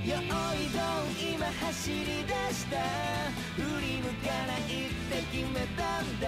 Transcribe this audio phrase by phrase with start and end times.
[0.00, 2.80] よいどん今走り出した
[3.54, 6.24] 振り向かないって決めたんだ。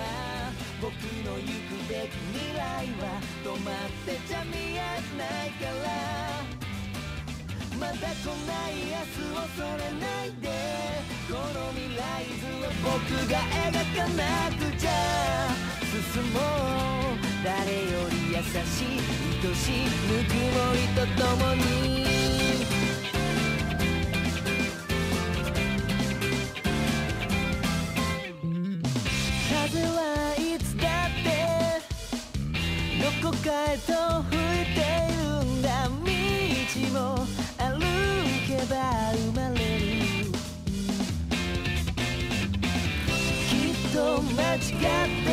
[0.78, 0.92] 僕
[1.24, 2.60] の行くべき未来
[3.00, 5.88] は止まってちゃ見えないから。
[7.80, 10.44] まだ来ない明日を恐れないで。
[11.30, 12.92] この未来図は僕
[13.30, 14.20] が描かな
[14.52, 14.90] くちゃ。
[16.12, 17.16] 進もう。
[17.42, 19.00] 誰より優しい。
[19.42, 19.88] 愛しい。
[20.08, 22.11] ぬくもりとともに。
[33.42, 33.90] どこかへと
[34.30, 34.78] 吹いて
[35.10, 35.42] いる。
[35.42, 35.90] んだ道
[36.92, 37.26] も
[37.58, 37.66] 歩
[38.46, 38.74] けば
[39.12, 39.90] 生まれる。
[43.48, 44.60] きっと間違っ
[45.24, 45.28] て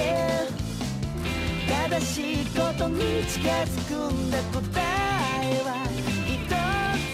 [1.68, 4.58] 正しいことに近づくんだ答
[5.44, 5.70] えは
[6.26, 6.30] 一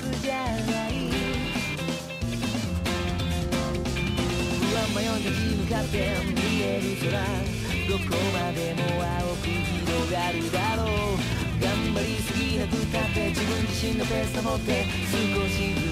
[0.02, 0.90] つじゃない
[4.62, 5.94] 不安迷い立ち向かって
[6.34, 6.84] 見える。
[7.02, 7.12] 空
[7.88, 8.80] どこまでも
[9.20, 9.44] 青く
[9.96, 11.16] 広がるだろう
[11.64, 15.16] 頑張りすぎなくたって自分自身のペースを持って少
[15.48, 15.88] しず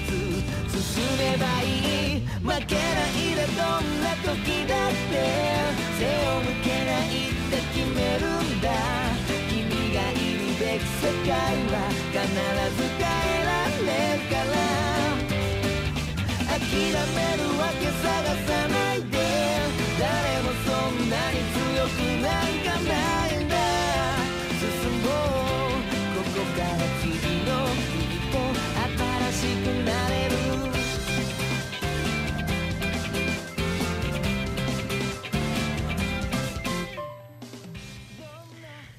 [0.67, 5.23] つ進めばいい負けないでどんな時だって
[5.95, 8.67] 背を向けないって決めるんだ
[9.47, 11.31] 君がいるべき世界
[11.71, 12.27] は必
[12.75, 14.59] ず変えられるから
[16.59, 16.99] 諦め
[17.39, 18.03] るわけ探
[18.35, 19.15] さないで。
[19.99, 23.22] 誰もそんなに強くなんかな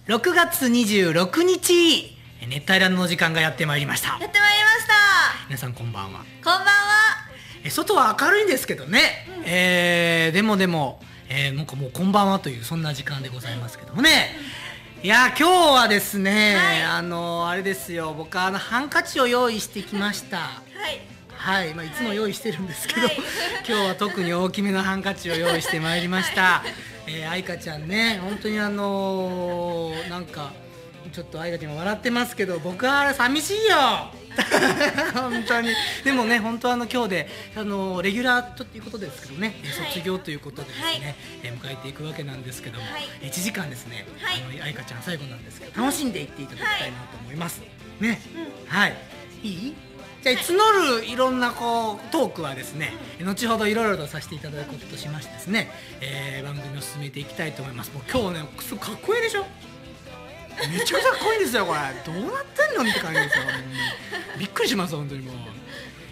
[0.07, 2.15] 6月26日。
[2.47, 4.09] 熱帯ランドの時間がやってまいりました。
[4.09, 4.93] やってまいりました。
[5.49, 6.19] 皆さんこんばんは。
[6.21, 6.67] こんばんは。
[7.65, 14.37] え外は明るいんですけどね、えーでもでも、えーなんかもうこんばんはというそんな時間でございますけどもね。
[15.03, 15.09] い。
[15.09, 16.83] や今日はですね、はい。
[16.83, 18.13] あのあれですよ。
[18.13, 20.37] 僕はあのハンカチを用意してきました。
[20.37, 20.53] は
[20.91, 21.01] い。
[21.31, 23.17] はい、まあ、いつも用意してるんですけど、はい。
[23.67, 26.63] 今日は特に大きめのハンカチを用意してまいりました。
[27.07, 30.53] えー、愛花ちゃんね、本当にあのーなんか。
[31.13, 33.77] ちょっと愛花ちゃんが笑ってますけど、僕は寂しいよ。
[35.15, 35.69] 本当に、
[36.03, 39.93] でもね、本当あの今日で、あのーレギュラーということですけどね、えーはい。
[39.93, 41.03] 卒業ということでですね、はい。
[41.45, 43.03] えー迎えていくわけなんですけども、はい。
[43.23, 44.43] 1時間ですね、はい。
[44.43, 47.61] あの愛花ちゃん最後なんですけど、楽しんでいっていただきたいなと思います。
[48.01, 48.21] ね、
[48.67, 48.95] はい、
[49.45, 49.75] いい？
[50.25, 55.71] じゃあ募るいろんなこうトークはですね、後ほどいろいろとさせていただくこととしましてですね、
[56.01, 57.93] えー番組を進めていきたいと思います。
[57.93, 59.45] もう今日ねすごかっこいいでしょ？
[60.73, 61.79] めちゃくちゃかっこいいんですよこれ。
[62.11, 62.91] どうなってんの？
[62.91, 63.65] って感じですよほんまに。
[64.39, 65.37] びっくりします本当にもう。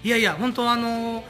[0.04, 1.24] いやいや本当あの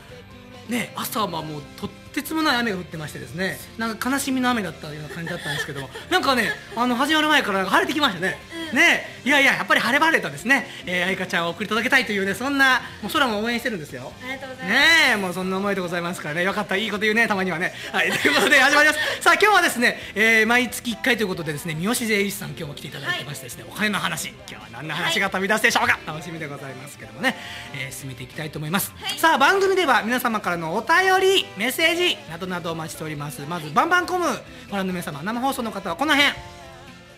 [0.69, 8.39] ね朝はもうとってつもない雨が降ってましてですねなんか悲しみの雨だったような感じだったんですけど なんかねあの始まる前から晴れてきましたね、
[8.73, 9.07] ね。
[9.25, 14.13] いやいややっぱり晴れ晴れとですね、えー、愛花ちゃんを送り届けたいというねそんなもう空も応援してるんですよ。
[14.23, 16.43] ありがとうございます、ねえもうそんな思いでございますからね。
[16.43, 16.77] よかった。
[16.77, 17.73] いいこと言うねたまにはね。
[17.93, 19.01] はいということで始まります。
[19.23, 24.29] さあ今日はですね、えー毎月1回ということでですね三好税理士さん今日も来ていただいてましてですね、お金の話。
[24.29, 27.37] 今日は何の話が飛び出すでしょうか、楽しみでございますけどもね、
[27.75, 29.19] えー進めていきたいと思います、はい。
[29.19, 33.43] さあ番組では皆様からのお便りメッセージなどなどお待ちしております。
[33.49, 34.27] まずバンバンコム。
[34.71, 36.33] ご覧の皆様生放送の方はこの辺。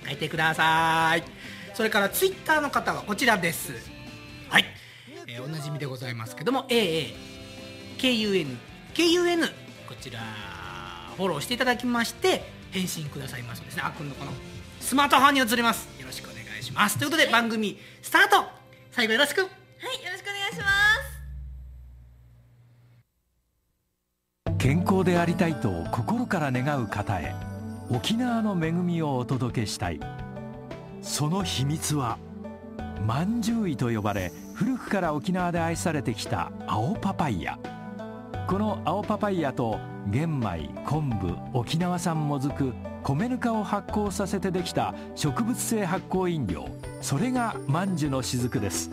[0.06, 1.22] 書いてください。
[1.74, 3.72] それからツイッターの方はこちらです。
[4.48, 4.64] はい、
[5.26, 8.56] えーおなじみでございますけども AAKUN
[8.94, 9.48] KUN
[9.88, 10.20] こちら
[11.16, 13.82] フォローしていただきまして返信くださいますですね。
[13.84, 14.32] あくんのこの
[14.80, 15.88] スマートフォンに移ります。
[15.98, 16.98] よろしくお願いします。
[16.98, 18.46] ということで番組スタート。
[18.92, 19.40] 最後よろしく。
[19.40, 20.64] はいよろしくお願いしま
[24.48, 27.34] す健康でありたいと心から願う方へ
[27.90, 30.00] 沖縄の恵みをお届けしたい。
[31.02, 32.16] その秘密は
[33.06, 37.58] まんじゅういと呼ばれ古くから沖縄で愛されてきた青パパイヤ。
[38.46, 42.72] この青パパイヤと玄米昆布沖縄産もずく
[43.02, 46.70] 米ぬかを発酵させてできた植物性発酵飲料。
[47.02, 48.90] それがまんじゅの雫です。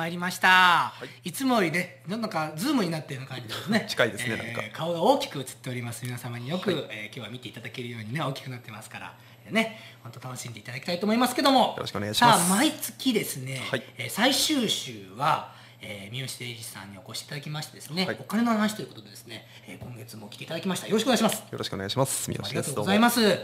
[0.00, 0.94] まいりました、
[1.24, 3.84] い、つもよりねなんかズームになってる感じですね。
[3.88, 4.62] 近いですねなんか。
[4.72, 6.04] 顔が大きく映っております。
[6.04, 6.86] 皆様によく、はい。
[6.90, 9.14] えー今日は見ていただけるようにね大きくなってますから
[9.44, 11.74] えーね本当楽しんでいただきたいと思いますけども。
[11.76, 12.48] よろしくお願いします。
[12.48, 13.82] さあ毎月ですね、はい。
[13.98, 15.52] えー最終週は、
[15.82, 18.16] えー三好誠二さんにお越しいただきましてですね、はい。
[18.18, 20.86] お金の話ということでですね、えー今月も来ていただきました。
[20.86, 21.36] よろしくお願いします。
[21.50, 22.24] よろしくお願いします。
[22.24, 23.38] 三好ありがとうございます。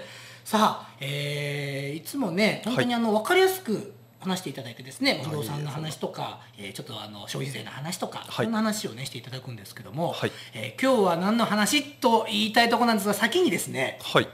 [0.44, 3.94] さあ、えーいつもね、本当にあの、分かりやすく
[4.26, 8.46] 話していただいてですね、不動産の話とか、えーちょっとあの消費税の話とか、はい。
[8.46, 10.32] そんな話をねしていただくんですけども、はい。
[10.54, 14.28] えー今日は何の話と言いたいところなんですが、先にですね、はい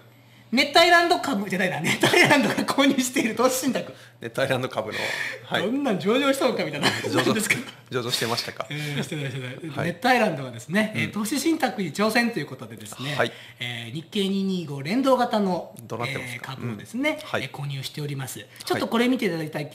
[0.53, 4.99] 熱帯ランド株じゃないな、熱帯ランドが購入している投資信託、熱帯ランド株の
[5.45, 5.63] はい。
[5.63, 6.89] どんなん上場したのかみたいな。
[6.91, 7.63] 話上場ですけど。
[7.91, 8.67] 上場してましたか？
[8.71, 9.89] えーしてないしてないはい。
[9.95, 13.33] 熱帯ランドはですね、えー投資信託に挑戦ということでですね、はい。
[13.61, 17.27] えー日経225連動型の、どえー株をですね、うん。
[17.29, 17.43] はい。
[17.45, 18.45] えー購入しております。
[18.65, 19.71] ちょっとこれ見ていただきたい、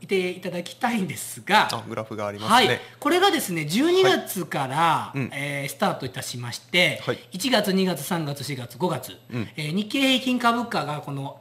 [0.00, 2.68] いていただきたいんですがあグラフがありますはい。
[2.68, 5.30] ね、これがですね12月から、うん。
[5.32, 7.18] えースタートいたしまして、はい。
[7.32, 9.48] 1月2月3月4月5月、うん。
[9.56, 11.40] えー日経平均株価がこの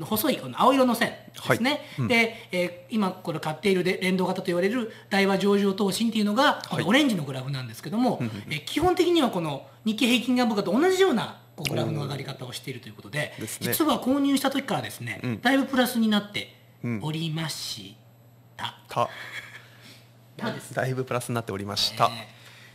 [0.00, 1.80] 細いこの青色の線ですね、はい。
[2.00, 2.08] うん。
[2.08, 8.18] で、えー今これ買っているで連動型と言われる大和上場投信っていうのが、このオレンジのグラフなんですけども、
[8.48, 13.46] えー基本的にはこの日経平均株価と同じようなこうグラフの上がり方をしているということでね。
[13.60, 15.40] 実は購入した時からですね、うん。
[15.40, 16.63] だいぶプラスになってうん
[17.02, 17.96] おりまし
[18.56, 18.76] た。
[18.88, 19.08] た。
[20.36, 20.76] たですね。
[20.76, 22.10] だいぶプラスになっておりました、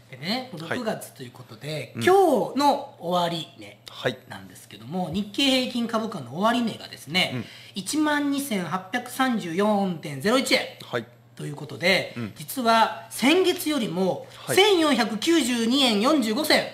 [0.09, 0.19] えー。
[0.19, 0.79] でねはい。
[0.79, 2.03] 6月ということで、うん。
[2.03, 2.13] 今
[2.53, 4.17] 日の終値はい。
[4.27, 7.45] なんですけども、日経平均株価の終値がですね、
[7.75, 11.05] 1万2834.01円はい。
[11.35, 12.33] ということで、うん。
[12.35, 14.57] 実は先月よりもはい。
[14.57, 16.65] 1492円45銭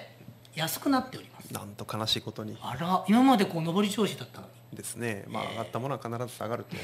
[0.56, 2.58] 安くなっております、なんと悲しいことに。
[2.62, 5.26] あら今までこう上り調子だったのにですね。
[5.28, 6.76] まあ上がったものは必ず下がると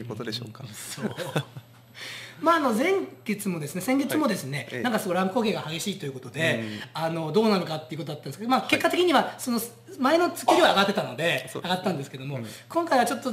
[0.00, 0.64] いうことでしょうか。
[0.72, 1.14] そう。
[2.40, 2.94] まあ、あの前
[3.24, 4.68] 月もですね先月もですね、はい。
[4.72, 4.82] ええ。
[4.82, 6.80] なんかすごい乱高下が激しいということで、うん。
[6.94, 9.60] あのどうなるかっていうことだったんですけど、まあ、結果的にはその
[9.98, 12.46] 前の月では上がってたので上がったんですけども、うん。
[12.68, 13.32] 今回はちょっと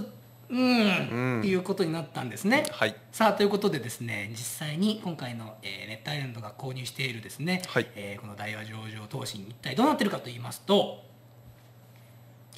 [0.49, 2.65] うん、うんっていうことになったんですね。
[2.71, 2.95] はい。
[3.11, 7.87] さあということでですね実際に今回の、えー、熱帯ランドが購入しているですね、はい。
[7.95, 11.03] えーこの大和上場投信一体どうなってるかと言いますと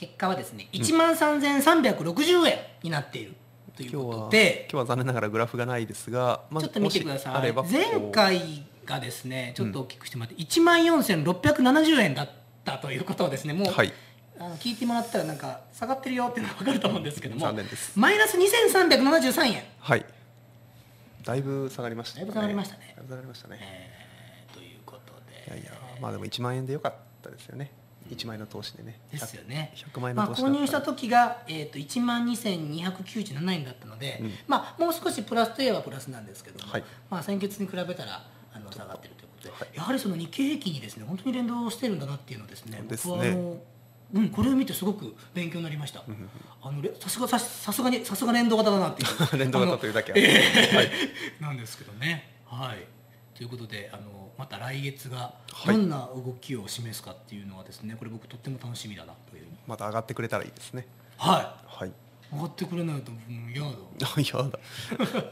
[0.02, 3.36] 結果はですね1万3360円になっている
[3.78, 7.54] ということで、今日は残念ながらグラフがないですが、まあちょっと見てください。
[7.54, 12.30] 前回がですねちょっと大きくしてもらって、1万4670円だっ
[12.66, 13.94] たということをですねもう、はい。
[14.40, 17.92] あの聞いてもらったらなんか下がってるよっていうのが分かると思うんですけども残念です。
[18.00, 20.06] マイナス2373円、はい。
[21.24, 22.96] だいぶ下がりましただいぶ下がりましたね。
[22.98, 23.60] だいぶ下がりましたね。
[23.62, 25.60] えーということで。
[25.60, 27.72] いやいやまあでも1万円でよかったですよね
[28.12, 29.00] 1万円の投資でね。
[29.10, 29.74] ですよね。
[29.76, 34.32] 100, 万円まあ、の投資だったら購入した時が、えー、と1万2297円だったので、うん。
[34.48, 36.84] まあ、もう少しプラスといえばプラスなんですけども、はい。
[37.10, 38.24] まあ、先月に比べたら
[38.54, 39.70] あの下がってるということで、はい。
[39.76, 43.38] やはりその日経平均にですね本当に連動してるんだなっていうのをですねですね。
[44.14, 46.04] うん、これを見てすごく勉強になりました。
[46.62, 49.10] あのれさすがささすがにさすが連動型だなっていう。
[49.40, 50.90] 連動型というだけええはい。
[51.40, 52.34] なんですけどね。
[52.46, 52.86] はい。
[53.38, 55.76] ということであのまた来月がはい。
[55.76, 59.46] どんな動きを示すかっていうのはですね、これ僕とっても楽しみだなという。
[59.68, 60.88] また上がってくれたらいいですね。
[61.18, 61.90] ははい。
[61.90, 61.92] い。
[62.34, 63.70] 上がってくれないともう嫌だ。
[64.18, 64.60] あやだ。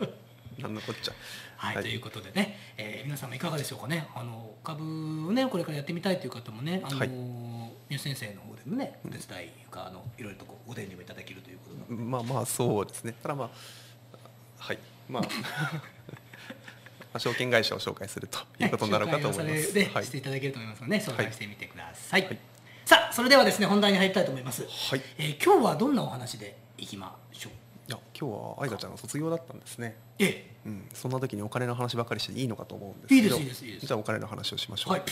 [0.62, 1.14] なんのこっちゃ。
[1.58, 1.84] はい、はい。
[1.86, 4.08] ということでね、えー皆様いかがでしょうかね。
[4.14, 7.10] あの株をねこれからやってみたいという方もね、あの、はい。
[7.10, 13.14] 三好先生の方でもねお手伝いかあのいろいろとこうご伝授もいただけるということまあまあそうですね。
[13.24, 13.50] ただまあ
[14.60, 14.80] はい。
[15.08, 15.24] まあ。
[15.24, 15.30] ま
[17.14, 20.06] あ証券会社を紹介するということになるかと思いまはいすはい。
[20.06, 22.24] していただけると思いますので、紹介してみてください。
[22.24, 22.38] はい。
[22.86, 24.64] さあ、それではですね、本題に入りたいと思います。
[24.64, 25.02] はい。
[25.18, 27.54] えー今日はどんなお話でいきましょう？
[27.90, 29.96] いや今日は愛花ちゃんが卒業だったんですね。
[30.20, 33.22] えうん、そんな時にお金の話ばかりしていいのかと思うんですけど。
[33.22, 33.88] いいですいいですいいです。
[33.88, 34.94] じゃあお金の話をしましょう。
[34.94, 35.04] はい。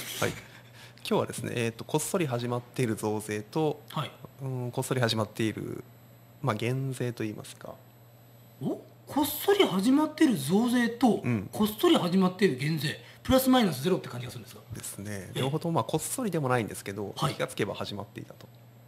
[1.09, 4.11] 今日はですね、えー、とこっそり始まっている増税と、えはい。
[4.41, 5.83] うん、こっそり始まっている、
[6.41, 7.75] まあ、減税といいますか。
[8.61, 11.49] お、こっそり始まってる増税と、うん。
[11.51, 14.61] こっそり始まっている減税、プラスマイナスゼロって感じがするんですか？
[14.73, 15.05] ですね。
[15.09, 15.39] ええ。
[15.39, 17.33] 両方ともまあこっそりでもないんですけど、はい。
[17.33, 18.47] 気がつけば始まっていたと,、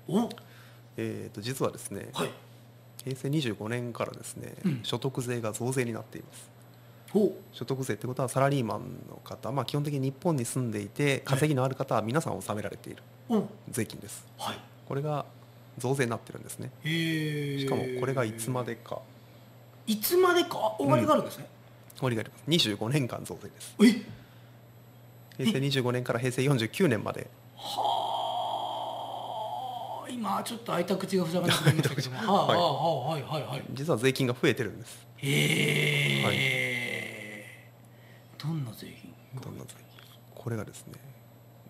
[0.10, 0.30] お、
[0.98, 2.30] えー、と実はですね、はい。
[3.06, 4.80] 平成25年からですね、うん。
[4.84, 6.50] 所得税が増税になっています。
[7.16, 14.28] お、所得税ってことはサラリーマンの方、まあ、基本的に日本に住んでいて稼ぎのある方は皆さん納められているお、税金です。
[14.38, 14.60] はい。
[14.88, 15.26] これが
[15.80, 16.72] 増税になってるんですね。
[16.84, 19.02] ええしかもこれがいつまでか
[19.90, 21.48] いつまでか終わりがあるんですね。
[21.96, 22.44] 終わりがあります。
[22.70, 23.76] 25年間増税です。
[23.80, 27.28] え、平成25年から平成49年まで。
[27.56, 28.06] は
[30.08, 32.12] あ、今ちょっと開いた口が塞がなくなりましたけど。
[32.12, 33.24] も、はあ、はい。
[33.24, 33.64] はい、はい、はい。
[33.72, 35.08] 実は税金が増えてるんです。
[35.18, 37.72] へえ、
[38.38, 39.12] どんな税金？
[39.42, 39.86] どんな税金？
[40.36, 40.94] これがですね、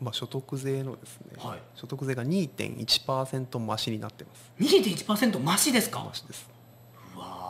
[0.02, 1.60] まあ、所得税のですね、はい。
[1.74, 4.52] 所得税が2.1%増しになってます。
[4.60, 6.00] 2.1%増しですか？
[6.00, 6.50] 増しです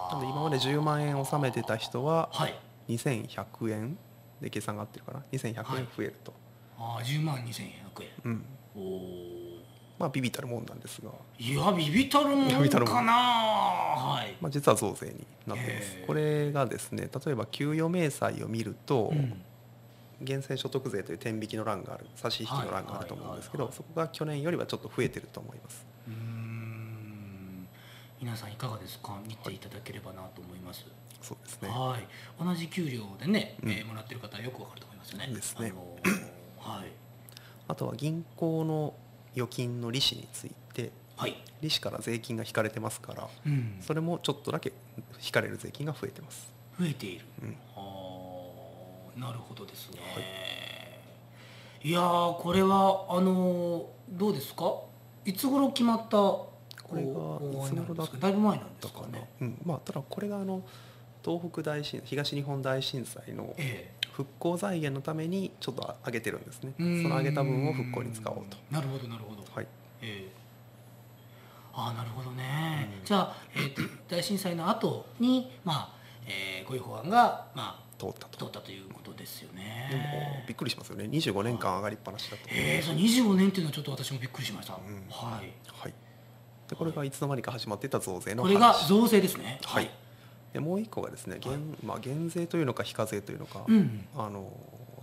[0.09, 2.55] なので今まで10万円納めてた人ははい。
[2.89, 3.97] 2100円
[4.41, 6.33] で計算が合ってるかな？2100円増えると、
[6.77, 7.61] ああ10万2100
[8.01, 8.09] 円。
[8.25, 8.45] うん。
[8.75, 9.39] おお
[9.99, 12.95] まあビビたるもんなんですが、いやビビたるもんビビたるもん。
[12.95, 15.97] かなはい、まあ、実は増税になってます。
[16.07, 19.41] これがですね例えば給与明細を見ると、うん。
[20.21, 23.93] 源泉所得税という天引きの欄がある差し引きの欄があると思うんですけど、はいはいはいはい。
[23.93, 25.85] そこが去年よりはちょっと増えてると思います。
[26.07, 26.38] うーん
[28.21, 29.17] 皆さんいかがですか？
[29.27, 30.85] 見ていただければなと思います、
[31.21, 31.69] そうですね。
[31.69, 32.43] はい。
[32.43, 33.71] 同じ給料でね、うん。
[33.71, 35.27] えーもらってる方はよくわかると思いますよね。
[35.27, 35.71] ですね。
[35.71, 36.91] あのーはい。
[37.67, 38.93] あとは銀行の
[39.33, 41.41] 預金の利子についてはい。
[41.61, 43.77] 利子から税金が引かれてますからうん。
[43.81, 44.73] それもちょっとだけ
[45.23, 47.25] 引かれる税金が増えてます、増えている。
[47.43, 49.99] うん、あーなるほどですね、
[51.83, 54.73] い、やーこれはあのーどうですか？
[55.25, 56.17] いつ頃決まった
[56.89, 59.29] これがいつ頃だかだいぶ前なんですかね。
[59.41, 60.63] うん、まあただこれがあの
[61.23, 66.73] 東北大震東日本大震災のえ復興財源のためにちょっと上げてるんですね。
[66.77, 68.57] えその上げた分を復興に使おうと。
[68.69, 69.43] なるほどなるほど。
[69.53, 69.67] はい。
[70.01, 70.31] ええ。
[71.73, 73.05] ああなるほどね、うん。
[73.05, 75.89] じゃあ、えーと 大震災の後にまあ、
[76.25, 78.27] えーこういう法案がま通ったと。
[78.33, 81.05] あ通ったということですよでもねびっくりしますよね。
[81.05, 82.43] 25年間上がりっぱなしだと。
[82.49, 84.77] ええそう25年っていうのはちょっと私もびっくりしました、ん。
[85.09, 85.53] はい。
[85.71, 85.93] はい
[86.69, 89.59] でこれがいつの間にか始まっていた増税のこ話れが増税ですね。
[89.65, 89.89] はい。
[90.53, 94.51] でもう一個がですね減,、まあ、減税というのか非課税というのか、うんあの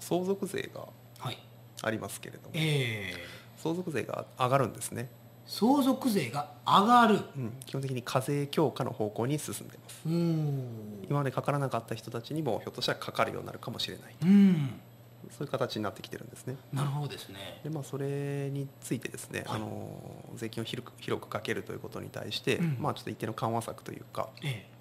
[0.01, 0.87] 相続税が
[1.19, 1.39] はい。
[1.83, 3.37] ありますけれどもええ。
[3.59, 5.09] 相続税が上がるんですね、
[5.47, 7.21] 相続税が上がる。
[7.37, 10.01] うん、基本的に課税強化の方向に進んでいます。
[10.07, 14.81] 今までかからなかった人たちにもひょっとしたらかかるようになるかもしれないうん
[15.31, 16.57] そういう形になってきてるんですね。
[16.73, 17.61] なるほどですね。
[17.65, 19.57] でまあそれについてですね、はい。
[19.57, 19.89] あの
[20.35, 22.77] 税金を広く広くかけるということに対して、うん。
[22.79, 24.77] まあちょっと一定の緩和策というかええ。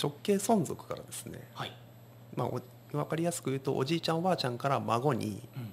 [0.00, 1.76] 直系存続からですねはい、
[2.34, 5.72] まあ、お分かりやすく言うとおじいちゃんおばあちゃんから孫にうん。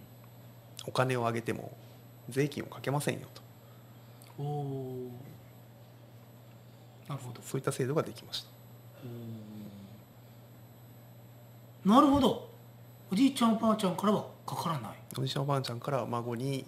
[0.88, 1.75] お金をあげても
[2.29, 3.41] 税金をかけませんよと。
[4.39, 5.11] おお
[7.07, 7.41] なるほど。
[7.41, 8.49] そういった制度ができました。
[11.85, 12.49] なるほど
[13.12, 14.92] おじいちゃんおばあちゃんからはかからない。
[15.18, 16.66] おじいちゃんおばあちゃんから孫に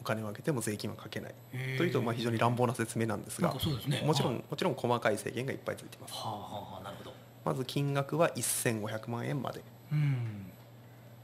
[0.00, 1.34] お金をあげても税金はかけない。
[1.76, 4.02] というとまあ非常に乱暴な説明なんですがなんかそうですね。
[4.06, 6.14] もちろんはいもちろん細かい制限がいっぱいついています。
[6.14, 6.40] はあはあ
[6.74, 7.12] はあなるほど。
[7.44, 9.62] まず金額は1500万円まで。
[9.92, 10.46] うん。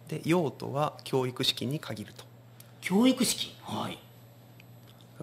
[0.08, 2.24] で用途は教育資金に限ると。
[2.80, 3.54] 教育資金？
[3.62, 3.98] はい。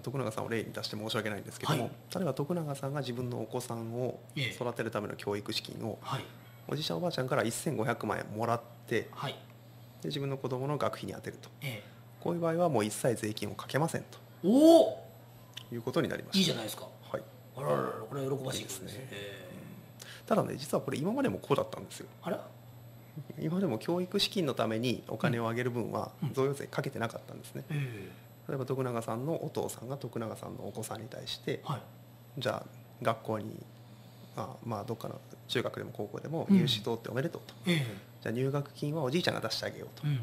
[0.02, 1.92] 徳永さんを例に出して申し訳ないんですけども、はい。
[2.14, 4.54] 例えば徳永さんが自分のお子さんをええ。
[4.54, 6.24] 育てるための教育資金をはい。
[6.68, 8.64] おじいちゃんおばあちゃんから1500万円もらって
[9.12, 9.32] はい。
[10.02, 11.48] で自分の子供の学費に充てると。
[11.62, 11.82] え
[12.20, 14.18] こういう場合はもう一切税金をかけませんと。
[14.44, 15.06] えおお。
[15.72, 16.38] いうことになりました。
[16.38, 16.86] いいじゃないですか。
[17.10, 17.22] はい、
[17.56, 18.92] あらららこれは喜ばしいですね。
[19.10, 19.50] え
[20.26, 22.06] ただね実はこれ今までもこうだったんですよ。
[22.10, 22.46] えあら。
[23.40, 26.32] 今でも教育資金のためにお金をあげる分はうん。
[26.32, 27.64] 贈与税かけてなかったんですね。
[27.70, 28.10] え
[28.48, 31.80] 例えば徳永さんのお父さんが徳永さんのお子さんに対してえはい。
[32.38, 32.66] じゃあ
[33.02, 33.64] 学校に
[34.36, 35.20] あまあどっかの
[35.50, 36.56] 中学でも高校でもうん。
[36.56, 37.84] 入試通っておめでとうと、え
[38.22, 40.06] じゃあ入学金はおじいちゃんが出してあげようと。
[40.06, 40.20] えうん。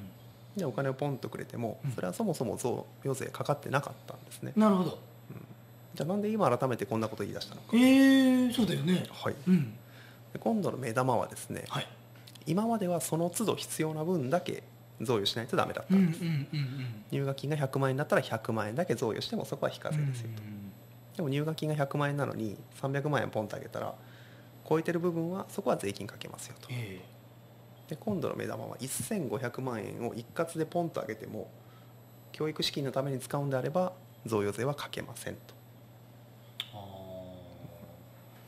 [0.58, 1.92] でお金をポンとくれてもうん。
[1.92, 4.54] それはそもそも贈与税かかってなかったんですね。
[4.56, 5.00] なるほど。
[5.96, 7.68] じゃあなんで今改めてこんなこと言い出したのか。
[7.76, 9.06] ええそうだよね。
[9.12, 9.36] はい。
[10.40, 11.88] 今度の目玉はですねはい。
[12.46, 14.64] 今まではその都度必要な分だけ
[15.02, 17.04] 贈与しないとダメだったうんうんんです、うんうん。
[17.12, 20.44] 入学金が100万円だったら100万円だけ贈与してもそこは非課税ですよと、
[21.18, 23.94] でも入学金が100万円なのに300万円ポンとあげたら
[24.68, 26.68] 超えてる部分はそこは税金かけますよと。
[26.72, 27.00] え
[27.88, 31.50] で今度の目玉は1500万円を一括でポンとあげても
[32.34, 33.94] 教育資金のために使うんであれば
[34.26, 35.40] 贈与税はかけませんと。
[36.60, 36.78] えあ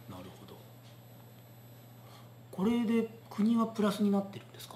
[0.10, 0.56] あなるほど。
[2.52, 4.76] これで国はプラスになってるんですか？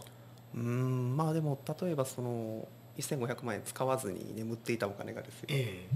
[0.55, 2.65] うーんまあでも例えばその
[2.97, 5.87] 1500万円使わずに眠っていたお金がですよ、え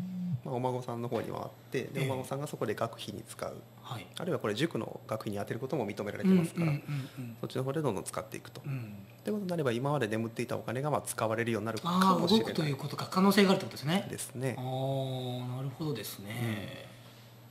[0.47, 2.05] まあ、お孫さんの方に回ってでええ。
[2.05, 3.53] お孫さんがそこで学費に使う。
[3.81, 4.07] はい。
[4.17, 6.81] あるいはこれ塾の学費に充てることも認められてますから、うんうん
[7.19, 8.61] うんそっちの方でどんどん使っていくと。
[8.65, 8.71] うん。
[8.71, 8.81] うんっ
[9.27, 12.53] てことになれば今まで眠っていたお金がまあ使われるようになるかもしれない。
[12.53, 14.07] ということか可能性があるってことですね。
[14.09, 14.55] ですね。
[14.57, 14.61] あ。
[14.61, 14.63] あ
[15.57, 16.87] なるほどですね、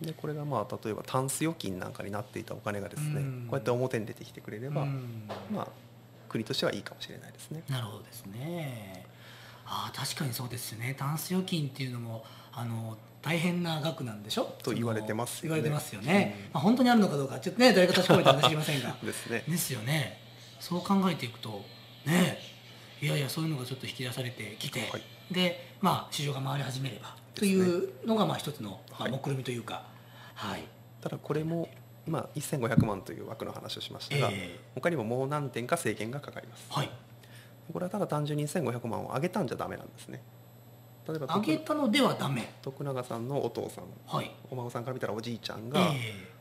[0.00, 3.46] でこれがまあ例えばタンス預金なんかになっていたお金がですね、うん。
[3.50, 5.28] こうやって表に出てきてくれれば、うん。
[5.52, 5.68] まあ
[6.30, 7.62] 国としてはいいかもしれないですね。
[7.68, 9.04] なるほどですね。
[9.66, 10.94] ああ確かにそうですよね。
[10.96, 12.24] タンス預金っていうのも
[12.56, 14.54] あの大変な額なんでしょ？
[14.62, 15.48] と言われてますよね。
[15.48, 18.96] 言われてますよね、まあ、本当にあるのかどうかちょっとね誰か確かめたら知りませんが。
[19.04, 19.44] ですね。
[19.46, 20.20] ですよね。
[20.58, 21.62] そう考えていくと
[22.06, 22.38] ね
[23.02, 25.02] いやいやそういうのがちょっと引き出されてきて、はい。
[25.30, 29.12] でまあ市場が回り始めればというのがまあ一つの、まあ、はい。
[29.12, 29.84] 目論見みというか
[30.34, 30.62] はい、
[31.00, 31.68] ただこれも
[32.06, 36.90] 今1500万という枠の話をしましたが、え他にももう何点か制限がかかります、はい。
[37.72, 40.22] これはただ単純に1500万を上げたんじゃダメなんですね
[41.08, 42.52] 例えば上げたのではダメ。
[42.62, 43.84] 徳永さんのお父さん。
[44.06, 44.30] はい。
[44.50, 46.36] お孫さんから見たらおじいちゃんえがえ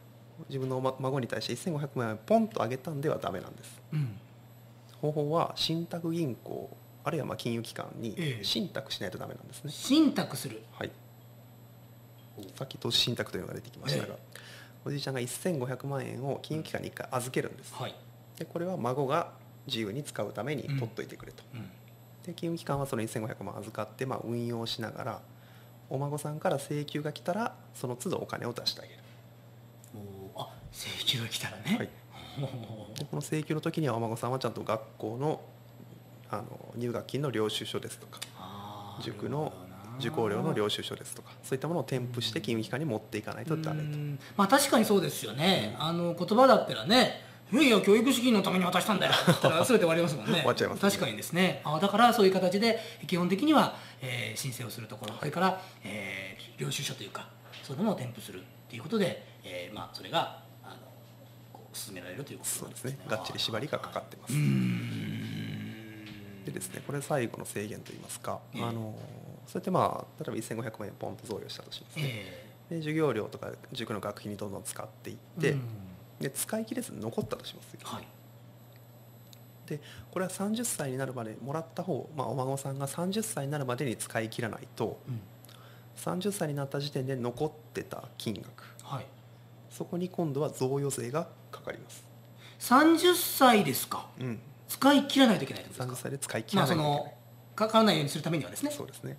[0.50, 3.81] 自分の孫に対して1500万円をポンと上げたんではダメなんです。
[3.93, 4.17] うん。
[5.01, 8.43] 方法は信託銀行あるいはまあ金融機関にええ。
[8.43, 10.63] 信託しないとダメなんですね、信託する。
[10.72, 10.91] はい。
[12.55, 14.17] さっき投資信託というのが出てきましたが、え
[14.86, 17.74] おじいちゃんが1500万円を金融機関に1回預けるんです。
[17.74, 17.95] はい、
[18.38, 19.31] でこれは孫が
[19.67, 21.69] 自由に使うために取っといてくれと、うん
[22.25, 25.22] で金融機関はその1500万預かってまあ運用しながら
[25.89, 29.00] お孫さんから請求が来たらその都度お金を出してあげる。
[30.36, 31.89] おーあ請求が来たらね、はい。
[32.98, 35.41] でこの請求の時にはお孫さんはちゃんと学校の
[36.29, 36.44] あの
[36.75, 38.20] 入学金の領収書ですとか
[39.01, 39.53] 塾の
[40.00, 43.89] 受講料の領収書ですとかそういったものを添付して金融機関に持っていかないとダメと。
[43.89, 44.20] うん。
[44.36, 47.22] まあ確かにそうですよね、あの言葉だったらね
[47.52, 49.12] いやいや教育資金のために渡したんだよ。
[49.14, 50.34] って言ったら全て終わりますもんね。
[50.34, 50.90] 終わっちゃいますね。
[50.90, 51.62] 確かにですね。
[51.64, 57.28] あだからそういう形で基本的には、えー申請をするところそれから、えー領収書というか
[57.64, 60.75] そういうものを添付するっていうことで、えーまあそれがあの
[61.54, 62.98] こう進められるということそうなんですね。
[63.08, 64.34] がっちり縛りがかかってます。
[66.46, 68.64] でですねこれ最後の制限といいますか、ええ。
[68.64, 68.96] あの
[69.48, 75.62] そうやってまあ例えば1500万円ポンと贈与したとしますね、えで授業料とか塾の学費にどんどん使っていっーて、うん
[76.19, 77.79] で使い切れずに残ったとしますよ。
[77.84, 78.07] はい。
[79.67, 79.79] で
[80.12, 85.19] これは30歳になるまでもらった方、まあ、お孫さんが30歳になるまでに使い切らないとうん。
[85.98, 88.63] 30歳になった時点で残ってた金額。
[88.84, 89.05] はい。
[89.69, 92.05] そこに今度は贈与税がかかります、
[92.59, 94.07] 30歳ですか？
[94.20, 95.96] うん、使い切らないといけない30ですか？
[95.96, 97.18] 歳で使い切まあそらないといけない、の
[97.55, 98.72] かからないようにするためにはですね。
[98.72, 99.18] そうですね。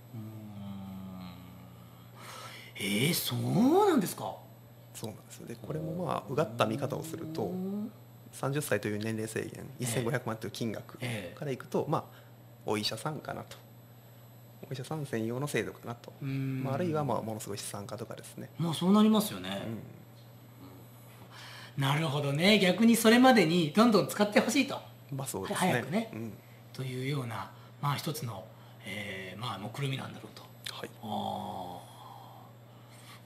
[2.77, 4.37] えー、そうなんですか？
[4.97, 5.47] そうなんですよ。
[5.47, 7.53] でこれもまあうがった見方をすると
[8.33, 11.39] 30歳という年齢制限1500万という金額ええ。
[11.39, 12.05] からいくとまあ
[12.65, 13.59] お医者さんかなと。
[14.69, 16.65] お医者さん専用の制度かなと、うん。
[16.65, 19.63] まあ、あるいはまあものすごい資産家とかですね、まあそうなりますよね。
[21.79, 22.59] う、なるほどね。
[22.59, 24.77] 逆にそれまでにどんどん使ってほしいと。
[25.13, 25.73] ん、まあそうですね。
[25.73, 26.11] 早くね。
[26.13, 26.33] うん。
[26.73, 28.45] というようなまあ一つの、
[28.85, 30.43] えーまあ目論みなんだろうと。
[30.75, 30.91] はい。
[31.03, 31.87] あー。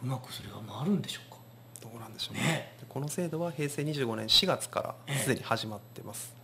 [0.03, 1.30] うまくそれが回るんでしょうか
[1.81, 2.75] どうなんでしょうね。
[2.89, 6.35] この制度は平成25年4月からすでに始まってます、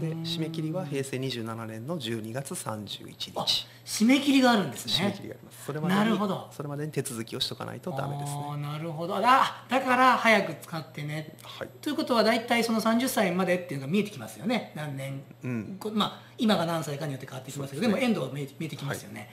[0.00, 3.66] で締め切りは平成27年の12月31あ日。
[3.84, 4.92] 締め切りがあるんですね。
[4.92, 5.64] 締め切りがあります。
[5.64, 6.48] それまでになるほど。
[6.52, 8.56] それまでに手続きをしとかないとダメですね。
[8.58, 9.16] なるほど。
[9.16, 11.36] あだから早く使ってね。
[11.42, 11.68] はい。
[11.80, 14.72] ということは大体その30歳までっていうのが見えてきますよね。
[14.76, 15.76] 何年、うん。
[15.80, 17.94] こまあ今が何歳かによって変わってきますけどで,、ね。
[17.94, 19.30] もエンドは見えて見えてきますよね、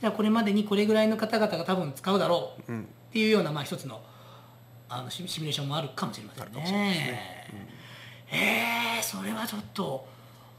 [0.00, 2.88] じゃあこれまでにこれぐらいの方々が多分使うだろうっうん。
[3.12, 4.00] ていうようなまあ一つの
[4.88, 6.60] あのシミュレーションもあるかもしれませんね。
[6.60, 7.48] ね、
[8.32, 10.06] えーそれはちょっと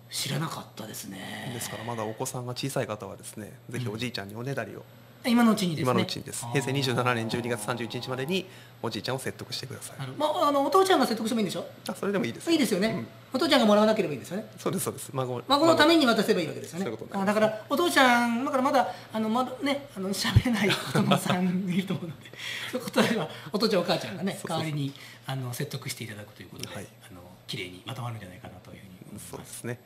[0.10, 1.52] 知らなかったですね。
[1.54, 4.84] ですからまだお子さんが小さい方はですねぜひおじいちゃんにおねだりを、
[5.26, 5.92] 今のうちにですね。
[5.92, 6.46] 今のうちにです。
[6.48, 8.46] 平成27年12月あー31日までに
[8.82, 10.08] おじいちゃんを説得してください。
[10.18, 11.66] まあ、あのお父ちゃんが説得してもいいんでしょ？
[11.90, 12.50] あそれでもいいです。
[12.52, 13.08] いいですよね、うん。
[13.34, 14.46] お父ちゃんがもらわなければいいんですよね。
[14.58, 15.10] そうですそうです。
[15.14, 16.98] 孫孫のために渡せばいいわけですよね。
[17.12, 22.32] あだからお父ちゃんだからまだあのまだねあの喋れない子供さんいると思うので
[22.72, 24.94] そういうことではお父ちゃんお母ちゃんがね代わりに
[25.26, 26.88] あの説得していただくということで、はい。
[27.12, 29.32] あの綺麗にまとまるんじゃないかなというふうに思います。
[29.32, 29.80] そうですね、はい、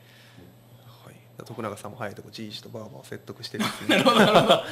[1.44, 4.54] 徳永さんも早いとこじいじとばあばを説得してです なるねほどなるほど。
[4.54, 4.64] あ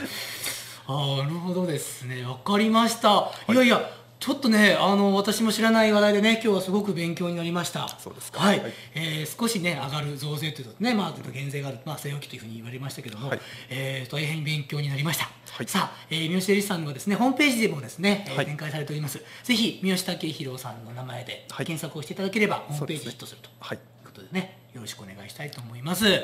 [0.89, 2.25] ーなるほどですね。
[2.25, 7.89] わかりました、い、やいやちょっとねあの私も知らない話題でね今日はすごく勉強になりました。
[7.99, 8.41] そうですか。
[8.41, 8.73] はい、はい。
[8.95, 13.41] えー少しね上がる増税というとねまあ減税があるまあ据え置きというふうに言われましたけども、はい。
[13.69, 15.67] えー大変勉強になりました、はい。
[15.67, 19.21] さあ、えー、三好照さんはですねホームページでもですね、えーはい展開されております。
[19.43, 21.67] ぜひ三好武弘さんの名前ではい。
[21.67, 23.79] 検索をしていただければホームページヒットするとはい。
[23.79, 26.05] ということでね、よろしくお願いしたいと思います。
[26.07, 26.19] はい、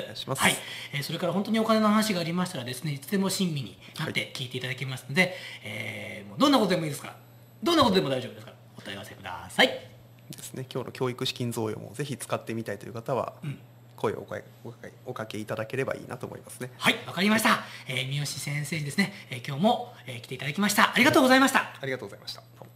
[0.93, 7.09] えーそれから本当にお金の話がありましたらですね、いつでも親身になって聞いていただけますので、えーもうどんなことでもいいですか？
[7.09, 7.15] ら、
[7.61, 8.51] どんなことでも大丈夫ですか？
[8.51, 9.67] ら、お問い合わせください。
[9.67, 13.59] ですね今日の教育資金贈与もぜひ使ってみたいという方は、うん
[13.99, 17.65] 声をおかけおかけおかけいただければいいなと思いますねはい、わかりました。
[17.85, 20.93] えー三好先生にですね、えー今日も、えー来ていただきました。
[20.95, 21.75] ありがとうございました。
[21.81, 22.69] ありがとうございましたどうも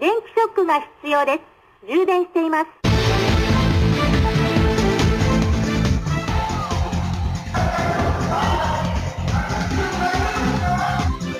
[0.00, 1.55] 電気ショックが必要です。
[1.84, 2.66] 充電しています。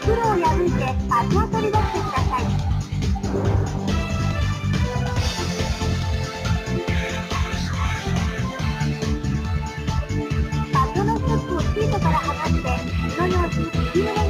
[0.03, 0.85] 袋を破いて
[1.39, 2.77] を取り出してください。
[11.05, 12.69] のストッをシートから離して
[13.17, 13.55] このように
[13.95, 14.26] 右上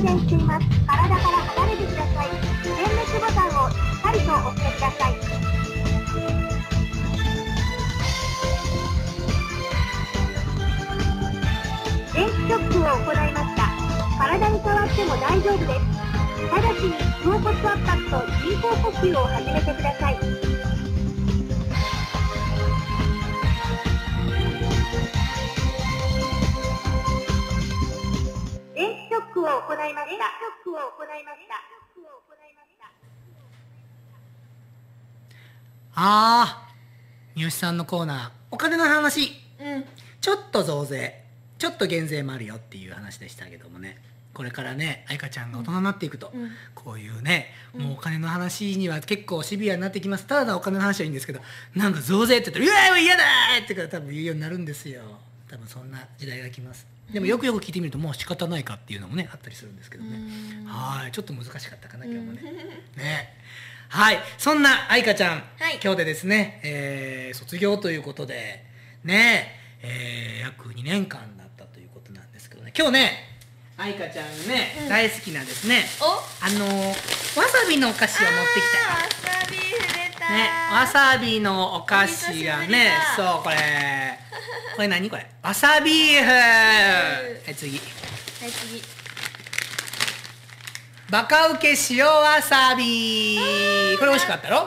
[0.00, 0.66] 充電しています。
[0.86, 2.28] 体から離れてください。
[2.64, 5.12] 点滅ボタンをしっかりと押してください。
[12.14, 13.60] 電気ショックを行いました。
[14.18, 15.84] 体に触っても大丈夫です。
[16.48, 20.49] ただちに胸骨圧迫と人工呼吸を始めてください。
[30.86, 31.54] を行いました。
[35.94, 39.32] あー三好さんのコーナーお金の話。
[39.60, 39.84] うん。
[40.20, 41.22] ちょっと増税
[41.58, 43.98] ちょっと減税もあるよっていう話でしたけどもね。
[44.32, 46.50] これからね愛花ちゃんが大人になっていくと、うん。
[46.74, 50.26] こういうねもうお金の話には結構シビアになってきます。
[50.26, 51.40] ただお金の話はいいんですけど
[51.74, 53.24] なんか増税って言ったら「うわ嫌だ!」
[53.62, 55.02] ってから多分言うようになるんですよ。
[55.48, 60.18] 多分そんな時代が来ますでもよくよく聞いてみるともう仕方ないかっていうのもねあったりするんですけどね。
[60.66, 62.42] はいちょっと難しかったかな今日もね。
[62.96, 63.36] ね。
[63.88, 64.18] はい。
[64.38, 65.80] そんな愛花ちゃん、はい。
[65.82, 68.64] 今日でですね、えー卒業ということで
[69.04, 72.72] ねえー約2年間だったということなんですけどね。
[72.76, 73.29] 今日ね
[73.80, 74.88] 愛花ちゃんがね、うん。
[74.90, 75.86] 大好きなですね。
[76.02, 76.04] お？
[76.44, 76.88] あのー
[77.40, 78.78] わさびのお菓子を持ってきた。
[78.92, 80.28] わさび触れた。
[80.34, 83.56] ね、わさびのお菓子がねだそうこれ。
[84.76, 85.26] これ何これ？
[85.42, 87.78] わさビーフはい次。
[87.78, 88.82] はい次。
[91.08, 93.38] バカウケ塩わさび。
[93.98, 94.58] これ美味しかったろ？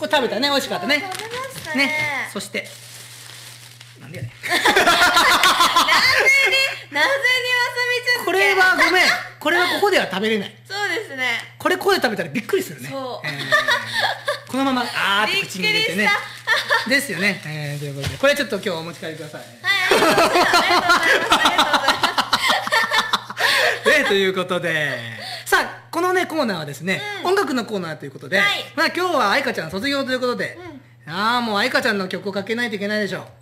[0.00, 0.48] これ食べたね？
[0.48, 0.96] 美味しかったね。
[0.98, 2.28] ねね。
[2.32, 2.68] そして。
[4.02, 4.32] なんでやねん。
[6.90, 7.37] なぜにわさびちゃんこ
[8.38, 9.04] れはごめん。
[9.38, 10.54] これはここでは食べれない。
[10.66, 11.40] そうですね。
[11.58, 12.88] これここで食べたらびっくりするね。
[12.90, 13.26] そう。
[13.26, 13.32] えー
[14.48, 16.04] このまま あーって口に入れてね。
[16.04, 18.16] びっくり ですよね、えーということで。
[18.16, 19.50] これちょっと今日お持ち帰りください、はい。
[19.52, 20.40] ありがとうござい。
[20.40, 22.08] ますありがとうございます
[23.84, 24.98] といますね、ということで。
[25.44, 28.72] さあこのねコーナーはですね、音楽のコーナーということで、はい。
[28.74, 30.58] まあ今日は愛花ちゃん卒業ということで、
[31.06, 33.37] ああもう愛花ちゃんの曲をかけないといけないでしょう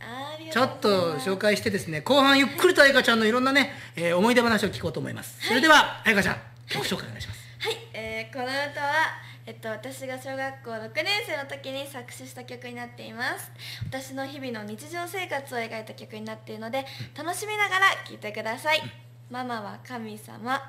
[0.51, 6.37] ちょっがと紹介してですね後半ゆっくりと愛花ちゃんのいろんなね、えー思い出話を聞こうと思います、それでは愛花ちゃん
[6.69, 8.95] 曲紹介お願いします、はい、えーこの歌は、
[9.47, 13.51] えっと、私が小学校6年生の時に作詞した曲になっています。
[13.89, 16.85] 私の日々の日常生活を描いた曲になっているので
[17.17, 18.83] 楽しみながら聴いてください
[19.31, 20.61] 「ママは神様」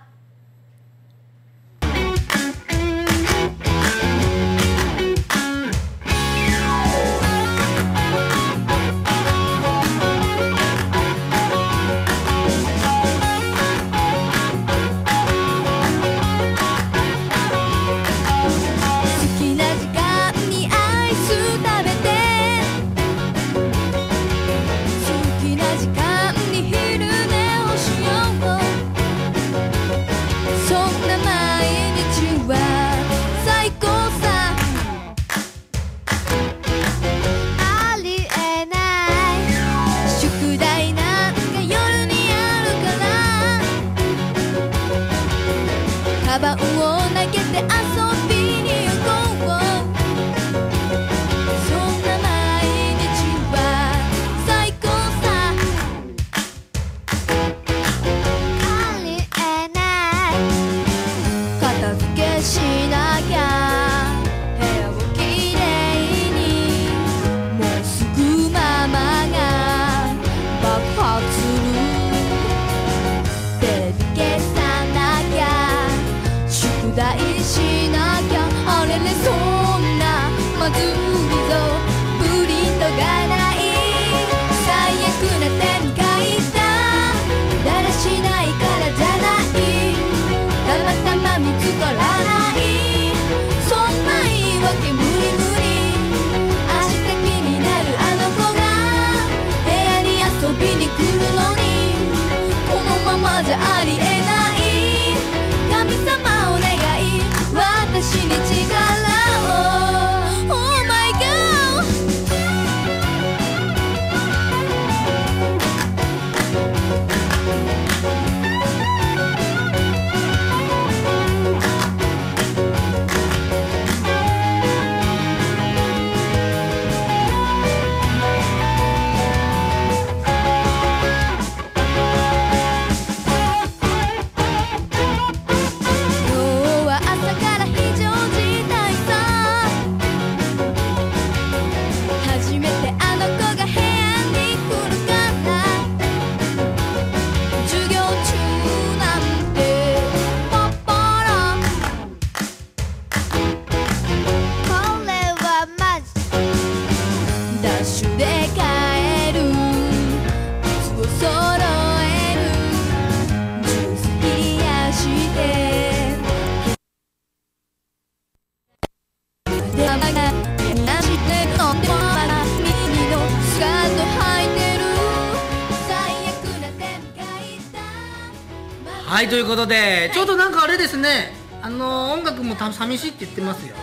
[179.18, 181.34] はいということで、ちょうどなんかあれですね。
[181.64, 183.74] あの音楽もた寂しいって言ってますよ。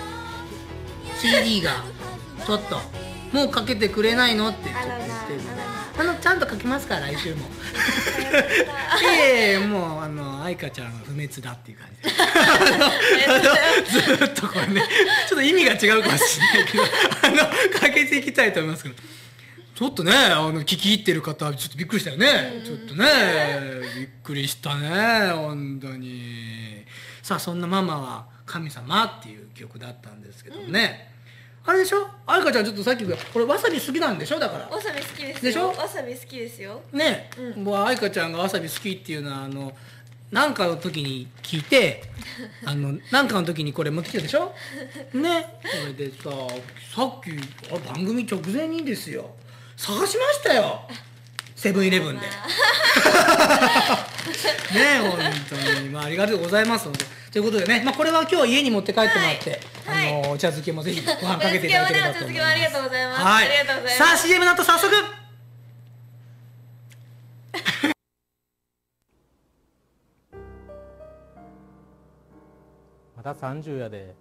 [1.21, 1.83] CD が。
[2.47, 2.77] ちょっと。
[3.37, 5.41] もうかけてくれないのってちょっと言ってる。
[5.99, 7.41] あのちゃんとかけますから来週も。
[7.41, 7.47] い
[9.07, 12.11] えいえもうあの愛花ちゃんは不滅だっていう感じ。
[13.91, 14.83] ずーっとこれね
[15.29, 16.85] ちょっと意味が違うかもしれないけど
[17.25, 17.39] あの
[17.81, 18.95] かけていきたいと思いますけど
[19.75, 22.63] ちょっとねあの聞き入ってる方はちょっとびっくりしたよね。
[22.65, 23.07] ちょっとね
[23.99, 26.85] びっくりしたね本当に。
[27.23, 31.11] さあそんなママは神様っていう曲だったんですけどね、
[31.65, 32.07] あれでしょ？
[32.27, 34.39] 愛花ちゃんちょっとさっきこれわさび好きなんでしょ？
[34.39, 34.69] だから。
[34.69, 35.43] わさび好きですよ。
[35.43, 35.69] でしょ？
[35.69, 36.83] わさび好きですよ。
[36.93, 39.73] ね、もう愛花ちゃんがわさび好きっていうのはあの
[40.31, 42.03] なんかの時に聞いて
[42.65, 44.55] あのなんかの時にこれ持ってきたでしょ？
[45.15, 45.59] ね。
[45.65, 46.31] それでさ
[46.95, 47.31] さっき
[47.73, 49.35] あ番組直前にですよ
[49.77, 50.81] 探しましたよ。
[51.57, 52.23] セブンイレブンで。
[52.27, 52.33] ね
[55.01, 56.89] 本当に、まあ、ありがとうございます
[57.31, 60.09] ということでね、まあ、これは今日家に持って帰ってもらって、はい。
[60.09, 62.47] あのお茶漬けもぜひご飯かけていただければと思います。
[62.47, 63.23] ありがとうございます。
[63.23, 63.49] はい。
[63.67, 63.97] ます。
[63.97, 64.95] さあ CM の後早速。
[73.17, 74.15] まだ30やで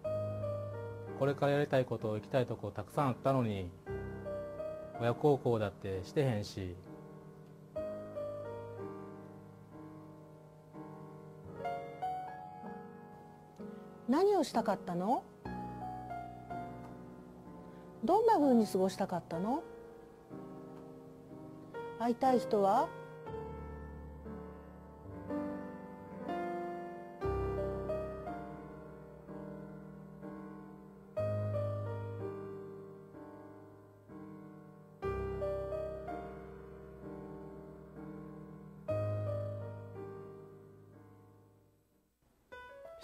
[1.20, 3.70] これからやりたいこと行きたいとこたくさんあったのに
[5.04, 6.78] 親孝行だってしてへんし。
[14.08, 15.24] 何をしたかったの？
[18.06, 19.62] どんなふうに過ごしたかったの？
[22.00, 22.88] 会いたい人は？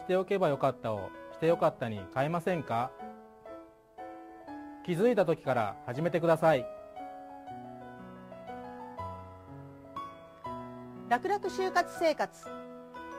[0.10, 2.90] ておけばよかったをしてよかったに変えませんか？
[4.84, 6.66] 気づいた時から始めてください。
[11.10, 12.48] 楽々就活生活。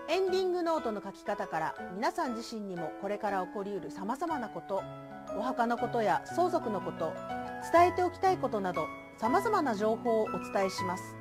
[0.08, 4.82] エンディングノートの書き方から皆さん自身にもこれから起こりうるさまざまなこと
[5.38, 7.12] お墓のことや相続のこと
[7.72, 11.19] 伝えておきたいことなどさまざまな情報をお伝えします。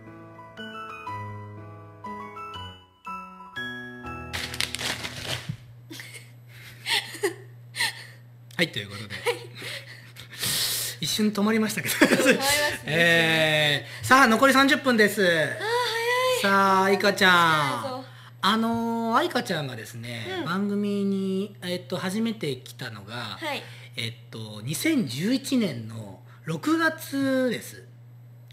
[8.60, 9.16] はいということで。
[11.00, 11.96] 一瞬止まりましたけど。
[12.86, 15.26] えーさあ残り30分です。
[16.42, 18.06] さあ愛花ちゃん。
[18.42, 20.46] あのー愛花ちゃんがですね、うん。
[20.46, 23.64] 番組に、えっと、初めて来たのが、はい。
[23.96, 27.86] えっと2011年の6月です、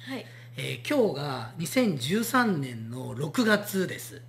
[0.03, 0.25] はい。
[0.57, 4.23] えー今日が2013年の6月です。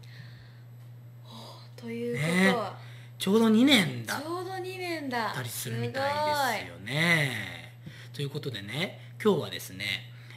[1.75, 2.86] ということは、
[3.19, 4.17] ちょうど2年だ。
[4.17, 5.33] っちょうど2年だ。
[5.33, 7.73] たりするみたいですよね。
[8.13, 9.85] ということでね今日はですね、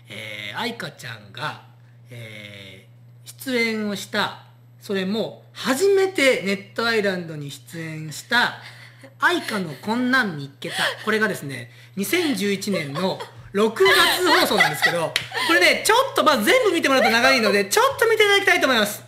[0.09, 1.67] えー、愛花ちゃんが、
[2.11, 2.91] えー
[3.25, 4.45] 出演をした
[4.81, 8.59] それも初めてネットアイランドに出演した
[9.19, 13.19] 「愛花のこんなんみっけた」これがですね2011年の
[13.55, 15.15] 6月放送なんですけど
[15.47, 19.03] これねちょっとまあ全部見てもらうと長いのでちょっと見ていただきたいと思います。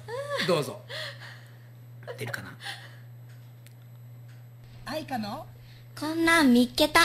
[0.46, 0.80] どうぞ。
[2.18, 2.56] 出るかな？
[4.84, 5.46] 愛花の？
[5.98, 7.00] こんなん見っけた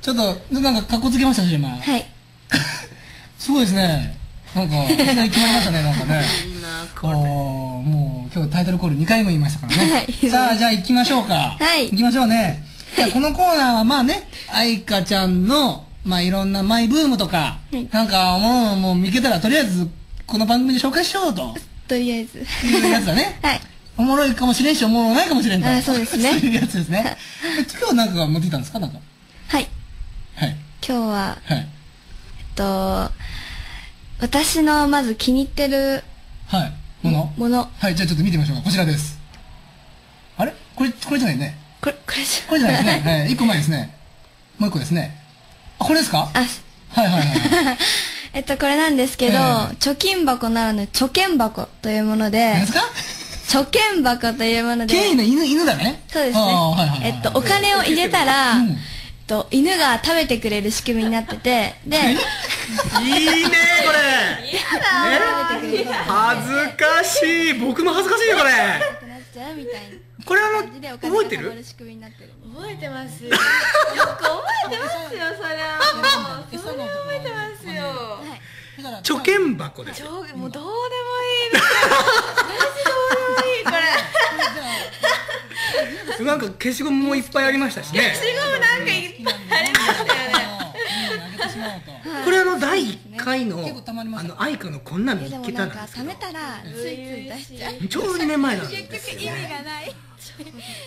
[0.00, 2.06] ちょっとなんか格好つけましたね今はい
[3.38, 4.16] すごいですね。
[4.54, 5.26] なんか、決まりま
[5.60, 6.24] したね、なんかね。
[7.00, 7.12] こう、
[7.88, 9.92] もう、今日タイトルコール2回も言いましたからね。
[9.92, 11.56] はいさあ、じゃあ行きましょうか。
[11.60, 12.64] はい行きましょうね。
[12.96, 19.88] じゃあこのコーナーはまあね、愛花ちゃんの、まあいろんなマイブームとか、はいなんかもう、もう見けたらとりあえず、
[20.26, 21.54] この番組で紹介しようと
[21.86, 23.38] とりあえずいうやつだね。
[23.42, 23.60] はい
[23.98, 25.68] おもろいかもしれんし、おもろないかもしれんと。
[25.68, 27.16] あそうですね そういうやつですね。
[27.80, 28.78] 今日なんか持ってきたんですか？
[28.78, 28.98] なんか。
[29.48, 29.66] はい
[30.36, 30.56] はい。
[30.86, 31.56] 今日ははい。
[31.56, 31.64] えっ
[32.54, 33.10] と
[34.20, 36.02] 私のまず気に入ってる
[36.46, 36.72] はい。
[37.02, 37.32] もの？
[37.36, 38.62] ものはい、じゃあちょっと見てみましょうか。
[38.64, 39.18] こちらです。
[40.36, 40.54] あれ？
[40.76, 41.56] これ、これじゃないね。
[41.80, 43.02] これこれじゃこれじゃないですね。
[43.22, 43.94] はい、一個前ですね。
[44.58, 45.16] もう一個ですね。
[45.80, 46.28] あ、これですか？
[46.34, 46.38] あ
[47.00, 47.78] はいはいはい。
[48.34, 49.42] えっとこれなんですけど、ええ
[49.80, 52.82] 貯金箱ならぬ貯券箱というもので何ですか？
[53.48, 54.92] 貯券箱というもので。
[54.92, 56.02] 権威の犬、犬だね。
[56.08, 56.42] そうですね。
[56.42, 58.68] はいはいはいえっとお金を入れたら、うん。
[58.68, 58.76] えっ
[59.26, 61.74] と犬が食べてくれる仕組みになってて。
[61.86, 62.20] でいいね
[63.86, 63.98] これ。
[66.06, 67.54] 恥ずかしい。
[67.54, 68.50] 僕も恥ずかしいよこれ。
[68.52, 68.80] なっ
[69.32, 70.24] ちゃうみたいな。
[70.26, 71.44] これあの金覚えてる？
[71.44, 73.24] が貯まる仕組みになってる覚えてます。
[73.24, 73.44] よ よく
[74.24, 75.80] 覚えてますよそれは。
[75.96, 77.82] もうそれは覚えてますよ。
[77.82, 78.40] はい
[79.02, 79.94] 貯券箱で。
[79.94, 80.70] すよもうどうでもい
[81.48, 83.64] いですマジどうでもいい
[86.18, 88.00] これなんか消しゴムもいっぱいありましたしね。
[88.00, 90.48] 消しゴムなんかいっぱいありましたよね。
[92.24, 95.66] これあの第1回のあの愛花のこんなん見っけた。
[95.66, 96.92] なんですけど冷めたらついつい
[97.24, 99.32] 出しちゃうちょうど2年前なんですよ。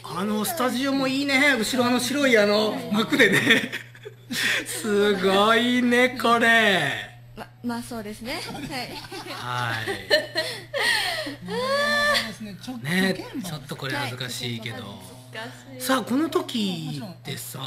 [0.04, 1.56] あのスタジオもいいね。
[1.58, 3.72] 後ろあの白いあの幕で ね。
[4.66, 7.11] すごいねこれ
[7.64, 8.40] ままあそうですね。
[8.44, 8.64] はい。
[9.34, 9.88] はい。
[12.84, 14.78] ねちょっとこれ恥ずかしいけど。
[15.80, 17.60] さあこの時ってさ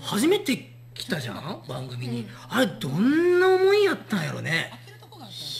[0.00, 2.26] 初めて来たじゃん番組に。
[2.48, 4.72] あれどんな思いやったんやろね。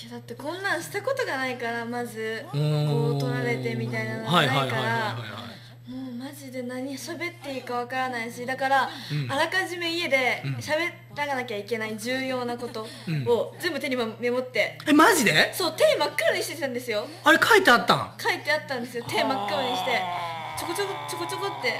[0.02, 2.88] いやだってこんなんしたことがないからまずうーん。
[2.88, 4.82] こう取られてみたいなのがはいないかはいはいはい。
[4.82, 5.16] ら
[6.24, 9.30] マジで何喋っていいかわからないしだから、うん。
[9.30, 10.54] あらかじめ家でうん。
[10.54, 13.28] 喋らなきゃいけない重要なことうん。
[13.28, 15.52] を全部手にメモって、えマジで？
[15.52, 17.06] そう手真っ黒にしてたんですよ。
[17.24, 18.14] あれ書いてあったん？
[18.18, 19.04] 書いてあったんですよ。
[19.06, 20.00] 手真っ黒にして。
[20.58, 21.78] ちょこちょこちょこちょこって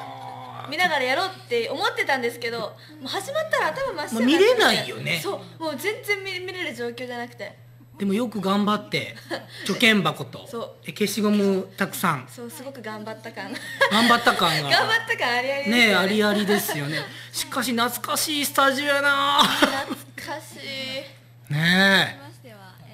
[0.68, 2.66] 見ながらやろうって思ってたんですけども
[3.04, 5.20] う始まったら頭真っ白まあ見れないよね。
[5.22, 7.63] そうもう全然見見れる状況じゃなくて
[7.98, 9.14] でもよく頑張って
[9.66, 10.46] 貯券箱と。
[10.48, 10.70] そう。
[10.84, 12.28] え消しゴムたくさん。
[12.28, 13.52] そうすごく頑張った感。
[13.90, 14.68] 頑張った感が。
[14.68, 15.88] 頑張った感ありありですよね。
[15.90, 16.98] えありありですよね。
[17.32, 19.44] しかし懐かしいスタジオやな。
[19.44, 21.52] 懐かしい。
[21.52, 22.24] ねえ。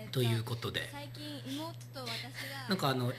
[0.02, 0.90] えっということで。
[0.92, 3.10] 最近妹と私がなんかあの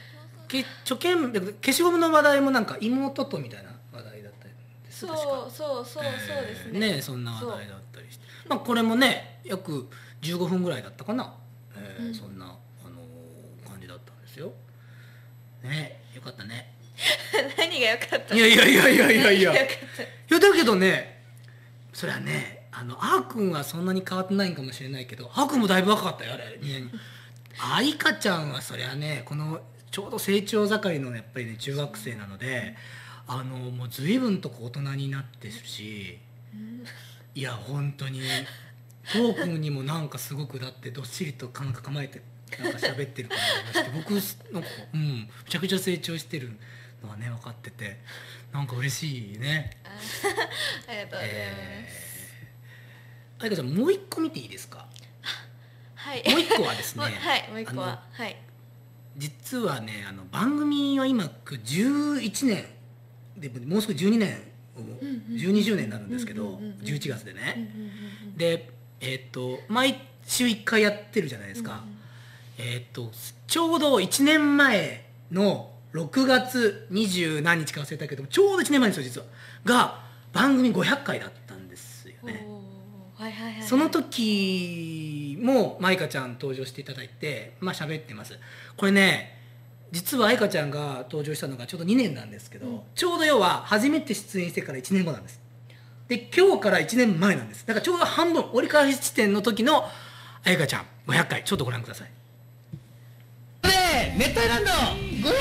[0.48, 4.52] け貯券消しゴムの話題もなんか妹とみたいな話題だったん
[4.84, 5.08] です。
[5.08, 8.26] そうそうそうそうですね、ねえそんな話題だったりして。
[8.48, 9.90] まあこれもね約
[10.22, 11.41] 15分ぐらいだったかな、えー
[12.02, 12.14] うん。
[12.14, 12.50] そんな、あ
[12.90, 14.54] のー感じだったんですよ。
[15.64, 16.74] ねえよかったね。
[17.58, 19.32] 何が良かったいやいやいやいやいや。
[19.32, 21.24] いやいやだけどね
[21.94, 26.58] それはねあのあーくんはそんなに変わってないんかもしれないけどあーくんもだいぶ若かったよあれ。
[26.62, 26.92] 2年
[27.60, 29.62] 愛花ちゃんはそりゃねこの
[29.92, 32.76] ちょうど成長盛りのやっぱりね中学生なので
[33.28, 36.18] あのもう随分とこう大人になってるし
[37.36, 38.22] いや本当に
[39.14, 42.22] トークンにもなんかすごくだってどっしりと感覚構えて
[42.62, 43.38] なんか喋ってる感
[43.74, 44.12] じがして僕
[44.54, 46.52] なんかうんめちゃくちゃ成長してる
[47.04, 48.00] のはね分かってて
[48.52, 49.72] なんか嬉しいね。
[50.88, 52.34] ありがとうございます、
[53.40, 54.86] あいかちゃんもう一個見ていいですか？
[55.96, 56.24] はい。
[56.30, 58.04] もう一個はですね はいもう一個は。
[58.12, 58.36] はい。
[59.18, 62.66] 実はねあの番組は今11年
[63.38, 64.38] でもうすぐ12年
[64.78, 64.82] を
[65.32, 67.54] 12周年になるんですけどうんうんうんうん11月でね。
[67.56, 67.70] うんうん
[68.30, 68.38] うん。
[68.38, 68.70] で
[69.02, 71.84] えーっと毎週1回やってるじゃないですか。
[72.58, 73.12] えーっと
[73.48, 79.28] ちょうど1年前の6月20何日か忘れたけどちょうど1年前ですよ実は。
[79.66, 80.00] が
[80.32, 82.48] 番組500回だったんですよね。
[83.18, 88.40] はいはいはいその時もマイカちゃん登場していただいてまあ喋ってます。
[88.78, 89.38] これね
[89.92, 95.41] 実は愛花ちゃんが登場したのがちょうど2年なんですけど、ちょうど要は初めて出演してから1年後なんです
[96.12, 97.66] で今日から1年前なんです。
[97.66, 99.86] だからちょうど半分折り返し地点の時の
[100.44, 100.86] 愛花ちゃん。
[101.08, 101.42] 500回。
[101.46, 102.10] ちょっとご覧ください。
[103.66, 104.72] ね熱帯ランド。
[104.72, 104.74] 500
[105.24, 105.32] 回。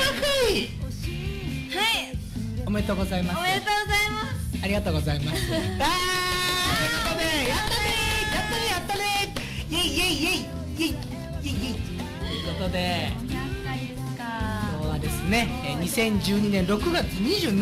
[1.77, 2.17] はい。
[2.65, 3.39] おめでとうございます。
[3.39, 4.63] おめでとうございます。
[4.63, 5.41] ありがとうございます。
[5.51, 7.83] あいうことで、やったね、
[8.31, 9.35] やったね、やったね、
[9.69, 10.87] イェイイェイイェイイェイイェイ。
[10.87, 11.49] イェイ。
[11.49, 11.79] イェイ。
[12.17, 14.23] ということで、500回ですか？
[14.71, 17.59] 今日はですね、えー2012年6月27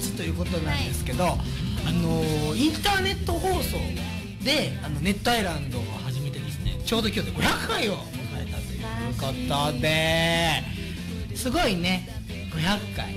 [0.00, 1.36] 日ということなんですけど、
[1.86, 3.78] あのーインターネット放送
[4.44, 8.82] であの熱帯ランドを始めてですね、ちょうど今日で500回を迎えたという
[9.48, 10.62] ことで、
[11.34, 12.08] すごいね、
[12.50, 13.14] 500回。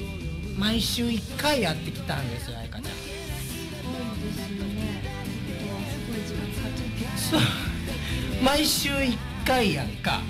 [0.57, 2.95] 毎週1回やってきたんですよ、愛花ちゃん。
[7.17, 7.41] そう
[8.43, 10.21] 毎週1回やんか、は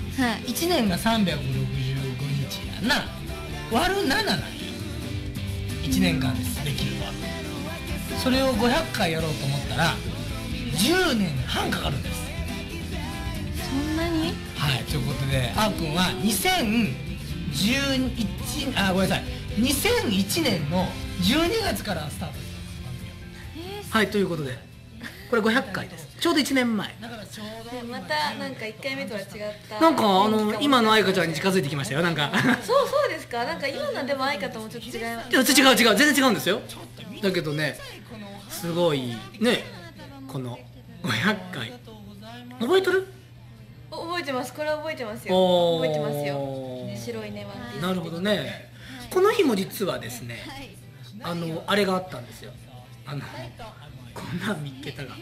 [0.46, 0.50] い。
[0.50, 3.04] 1年が365日やな。
[3.70, 4.34] 割る7なんよ
[5.84, 6.64] 1年間です。
[6.64, 7.12] できるのは
[8.22, 9.94] それを500回やろうと思ったら
[10.72, 12.16] 10年半かかるんです。
[13.68, 14.34] そんなに？
[14.56, 19.24] はいということであーくんは2011あごめんなさい。
[19.58, 20.86] 2001年の
[21.22, 22.34] 12月からスタート。
[22.34, 22.40] で
[23.84, 24.58] すはいということで
[25.30, 26.06] これ500回です。
[26.20, 26.88] ちょうど1年前。
[26.88, 26.94] で
[27.82, 29.26] またなんか1回目とは違っ
[29.68, 29.80] た。
[29.80, 32.02] なんかあの今の愛花ちゃんに近づいてきましたよ。
[32.02, 32.30] なんか。
[32.64, 33.44] そうそうですか？
[33.44, 35.30] なんか今のでも愛花ともちょっと違います。
[35.30, 35.96] いや違う違う。
[35.96, 36.60] 全然違うんですよ
[37.22, 37.76] だけどね
[38.48, 39.64] すごいね
[40.28, 40.58] この
[41.02, 41.72] 500回。
[42.60, 43.06] 覚えとる？
[43.90, 44.52] お覚えてます。
[44.52, 45.74] これは覚えてますよ。
[45.76, 46.90] 覚えてますよ。
[46.96, 47.46] 白いね
[47.80, 48.70] なるほどね。
[49.10, 50.38] この日も実はですね
[51.22, 52.52] あのあれがあったんですよ。
[53.06, 53.22] あの
[54.14, 55.14] こんなん見っけたが。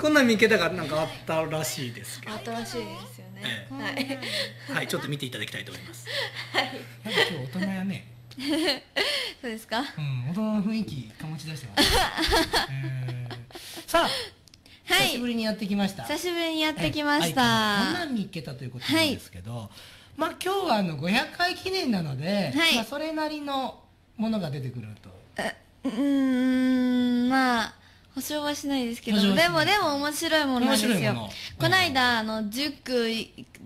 [0.00, 2.38] こんな見方 がなんかあったらしいですけど。
[2.38, 4.76] 新しいですよね、えはい。
[4.76, 6.06] はいちょっと見ていただきたいと思います。
[6.52, 6.64] はい。
[7.04, 8.06] なんか今日大人やね。
[9.42, 9.80] そうですか？
[9.80, 11.88] うん大人の雰囲気醸し出してます、
[12.70, 14.08] えーさあ
[14.94, 15.06] はい。
[15.08, 16.04] 久しぶりにやってきました。
[16.04, 19.70] 久しぶりにやってきましはいこんなたん見っけたということなんですけど、
[20.16, 22.74] まあ今日はあの500回記念なので、はい。
[22.76, 23.82] まあそれなりの
[24.16, 25.10] ものが出てくると。
[25.84, 27.74] うーんまあ
[28.14, 31.30] 保証はしないですけどでもでも面白いものなんですよ。
[31.58, 33.08] この間あの塾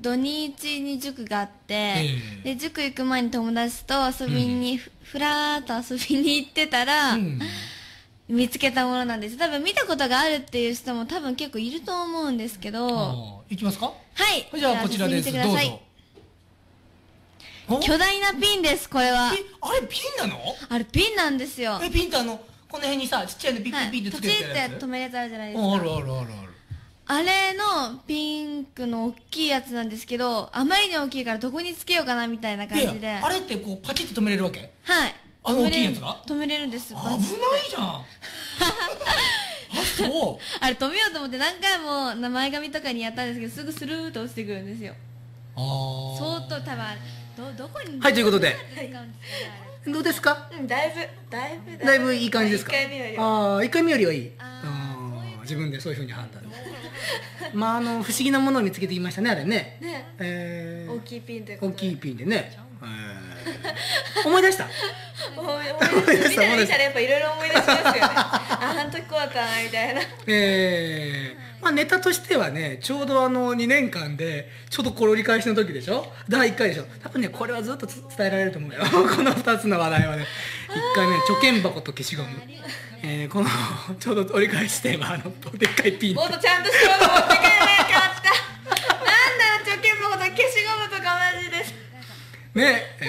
[0.01, 2.55] 土日に塾があって、ええ。
[2.55, 7.41] で塾行く前に友達と遊びに、ふふらーっと遊びに行ってたら、うん。
[8.29, 9.37] 見つけたものなんです。
[9.37, 13.45] 多分見たことがあるっていう人も多分結構いると思うんですけど。
[13.49, 13.93] いきますか？
[14.53, 14.59] い。
[14.59, 15.27] じゃあこちらです。
[15.27, 15.69] 見てください。
[17.69, 17.81] どうぞ。
[17.81, 17.81] お？
[17.81, 19.33] 巨大なピンですこれは。
[19.35, 20.39] えあれピンなの？
[20.69, 21.81] あれピンなんですよ。
[21.83, 22.41] えピンってあの
[22.75, 23.91] この辺にさちっちゃいのピッはい。
[23.93, 25.69] ピッピッってつけてるやつ、って止めるやつあるじゃないですか。
[25.69, 26.29] ああるあるあるある。
[27.07, 33.09] あれのピンクの大きいやつなんですけどあまりに大きいからどこにつけようかなみたいな感じで。
[33.09, 34.73] あれってこうパチッと止めれるわけ？
[34.83, 35.15] はい。
[35.45, 36.23] あの止めれる大きいやつが？
[36.27, 36.89] 止めれるんです。
[36.89, 37.21] 危ない
[37.71, 37.85] じゃん。
[37.95, 38.05] あ
[39.97, 40.45] そう。
[40.61, 44.95] あれ止めようと思って何回も名前紙とかにやったんですけどすぐスルーッと落ちてくるんですよ。
[45.55, 46.19] あー。
[46.19, 46.85] 相当多分
[47.57, 48.51] どどこにはいということで。
[48.51, 49.05] どこ
[49.87, 50.49] どうですか？
[50.53, 50.97] うんだいぶ
[51.31, 52.15] だいぶだいぶ。
[52.15, 52.73] いい感じですか？
[52.73, 53.25] 一回目よりは。
[53.25, 54.31] ああ一回目よりはいい。
[54.39, 54.63] あ
[55.43, 56.43] 自分でそういうふうに判断
[57.53, 59.77] まああの不思議なものを見つけてきましたねあれね。
[59.81, 60.07] ね。
[60.19, 61.59] えー大きいピンで。
[61.61, 64.27] 大きいピンでね、えー。
[64.27, 64.67] 思い出した？
[65.37, 66.29] 思い出した。
[66.31, 68.01] 見たら見たらやっぱいろいろ思い出しますよね。
[68.03, 70.01] ああの時こうだったなみたいな。
[70.27, 76.07] えーまあネタとしてはねちょうどあの2年間でちょうどこれ折り返しの時でしょ？
[76.29, 76.85] 第1回でしょ？
[77.03, 78.81] 多分ねこれはずっとつ伝えられると思うよ。
[78.85, 80.27] この2つの話題はね。
[80.69, 82.29] 1回目貯金箱と消しゴム、
[83.03, 83.49] えーこの
[83.99, 85.25] ちょうど折り返しテーマあの
[85.59, 87.87] でっかいピンもっとちゃんとしようと思ってくれなかっ
[88.23, 88.31] た。
[88.93, 91.75] なんだよ貯金箱と消しゴムとかマジです。
[92.55, 93.05] ねえ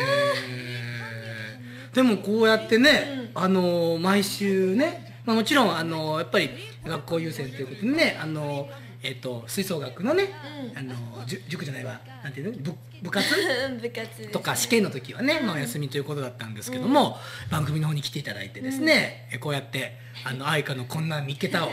[0.51, 6.49] ーでもこうやってね、あの毎週ね、まあ、もちろんあのやっぱり
[6.85, 8.69] 学校優先ということでねあの、
[9.03, 10.29] えっと吹奏楽のね、
[10.75, 10.93] あの
[11.25, 11.99] じゅ塾じゃないわ。
[12.23, 12.63] なんていうの？
[12.63, 13.35] 部部活？
[13.35, 17.17] う ん部活とか試験の時はね、まあ、お休みということだったんですけども、
[17.49, 21.71] 番組の方に来ていただいてですね、えこうやってあの愛花のこんな見っけたを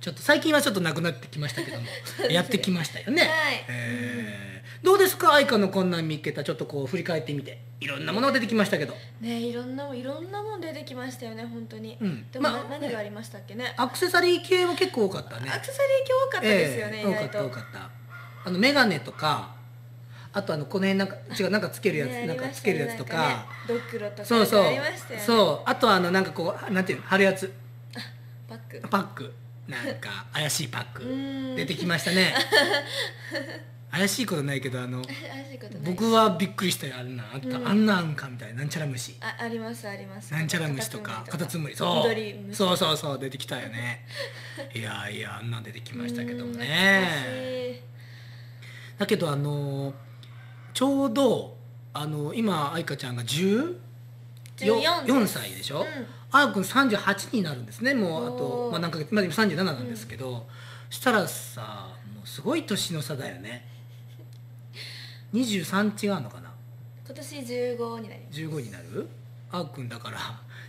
[0.00, 1.86] ちょっと最近はちょっとなくなってきましたけども
[2.30, 3.22] やってきましたよね。
[3.22, 3.30] はい。
[3.68, 4.53] えー
[4.84, 5.32] どうですか？
[5.32, 6.44] 愛花のこんなん見っけた。
[6.44, 7.58] ちょっとこう振り返ってみて。
[7.80, 8.94] いろんなものが出てきましたけど。
[9.22, 12.30] ねいろんないろんなもん出てきましたよね本当に、うん。
[12.30, 13.72] でも、まあな何がありましたっけね？
[13.78, 15.50] アクセサリー系は結構多かったね。
[15.50, 17.90] アクセサリー今日多かったですよね、ええ多かった多かった。
[18.44, 19.54] あの眼鏡とか
[20.34, 24.64] あとあのこの辺なんか違うなんかつけるやつ、ねなんかつけるやつとか、ねドクロとかそうそう。
[24.64, 24.82] ね。
[25.24, 25.70] そう。
[25.70, 27.04] あとあのなんかこうなんていうの？
[27.06, 27.50] 貼るやつ。
[28.50, 29.32] バッグパック。
[29.66, 31.02] なんか怪しいパック。
[31.02, 31.56] ん。
[31.56, 32.34] 出てきましたね
[33.94, 35.02] 怪しいことないけどあの
[35.84, 37.68] 僕はびっくりしたよあんなんあった、うん。
[37.68, 38.60] あんなんかみたいな。
[38.60, 39.14] なんちゃら虫。
[39.20, 40.32] あありますあります。
[40.32, 44.04] なんちゃら虫とかカタツムリそ緑う虫そうそうそう出てきたよね。
[44.74, 47.82] いやいやあんなん出てきましたけどもうんね
[48.98, 49.94] だけどあの
[50.72, 51.56] ちょうど
[51.92, 53.76] あの今愛花ちゃんが10
[54.56, 56.06] 14 4歳でしょ、うん。
[56.32, 57.94] あやくん38になるんですね。
[57.94, 60.48] もうあとまあ、何ヶ月まあ今37なんですけど、
[60.90, 63.73] したらさもうすごい年の差だよね
[65.34, 66.52] 23違うのかな？
[67.04, 68.40] 今年15になります。
[68.40, 69.08] 15になる？
[69.50, 70.18] あーくんだから。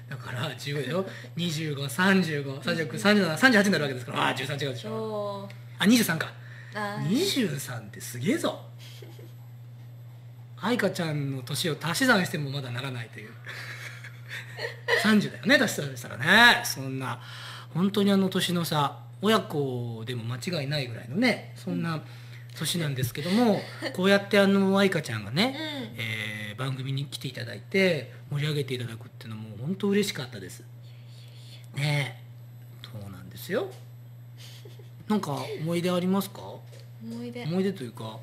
[0.09, 1.05] だから15でしょ
[1.37, 4.23] ？2535363738になるわけですから。
[4.23, 5.47] ああ13違うでしょ。
[5.79, 6.33] あ23か。
[6.73, 7.09] あー。
[7.09, 8.59] 23ってすげえぞ。
[10.57, 13.31] 愛花ちゃんの年を足し算してもまだならないという。
[15.03, 16.61] 30だよね足し算したらね。
[16.63, 17.19] そんな。
[17.73, 22.01] 本当にあの年の差親子でも間違いないぐらいのねそんな
[22.55, 23.61] 年なんですけども
[23.93, 25.55] こうやってあの愛花ちゃんがね、
[25.93, 25.99] うん。
[25.99, 30.63] えー番組に来ていただいて盛り上げていただくっていうのも本当嬉しかったです。
[31.75, 32.17] ね。
[32.17, 33.67] えそうなんですよ。
[35.09, 36.39] なんか思い出ありますか？
[37.03, 37.43] 思い出。
[37.43, 38.19] 思い出というか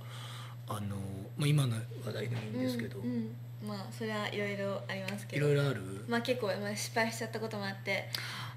[0.67, 0.97] あの、
[1.37, 1.77] まあ、今の
[2.07, 3.11] 話題でもいいんですけど、うん
[3.63, 3.69] うん。
[3.69, 5.83] まあそれはいろいろありますけいどろいろある？
[6.09, 8.09] まあ結構、まあ、失敗しちゃったこともあって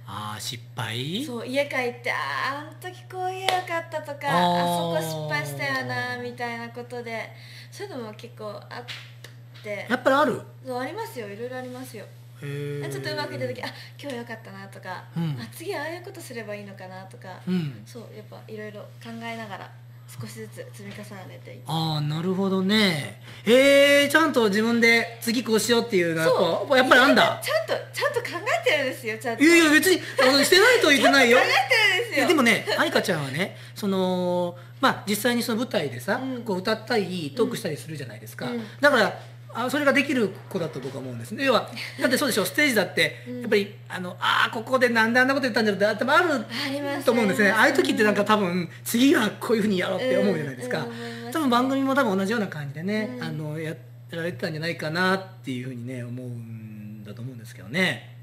[0.08, 1.26] ああ失敗？
[1.26, 7.32] そう家帰ってあーあの時こう言えばよかったとかあそこ失敗したよなみたいなことで。
[7.72, 9.86] そういうのも結構あって。
[9.90, 10.42] やっぱりある？
[10.66, 11.28] そうありますよ。
[11.28, 12.06] いろいろありますよ。
[12.40, 13.66] ちょっとうまくいった時あ
[14.00, 15.38] 今日よかったなとか、うん。
[15.42, 17.82] あ次ああいうことすればいいのかなとか、うん。
[17.86, 19.72] そうやっぱいろいろ考えながら
[20.08, 23.22] 少しずつ積み重ねていああなるほどね。
[23.46, 27.42] えー、ちゃんと自分で次こうしようっていうのはやっぱりあんだ？
[27.44, 28.28] ちゃんとちゃんと考
[28.66, 29.44] えてるんですよちゃんと。
[29.44, 31.38] いやいや別にしてないとは言 ってないよ。
[31.40, 32.28] 考えてるんですよ。
[32.28, 36.44] でもね愛花ちゃんはねそのまあ実際にその舞台でさ、うん。
[36.44, 38.64] こう歌ったりトークしたりするじゃないですか、うん。
[38.80, 39.20] だから
[39.56, 41.46] あそれができる子だと僕は思うんですね。
[41.46, 41.70] 要は
[42.02, 43.42] だってそうでしょステージだってうん。
[43.42, 47.52] やっぱりあのあーここでなんであんなこと言ったんだろうって多分あると思うんですね。
[47.52, 53.24] あああいう時ってなんか多分次はこういうふうにやろうって思うじゃないですか、うんうん多分番組も多分同じような感じでね、うん。
[53.24, 53.76] あのや
[54.12, 58.16] られてたんじゃないかなっていうふうにね思うんだと思うんですけどね。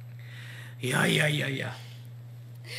[0.80, 1.74] いやいやいやいや。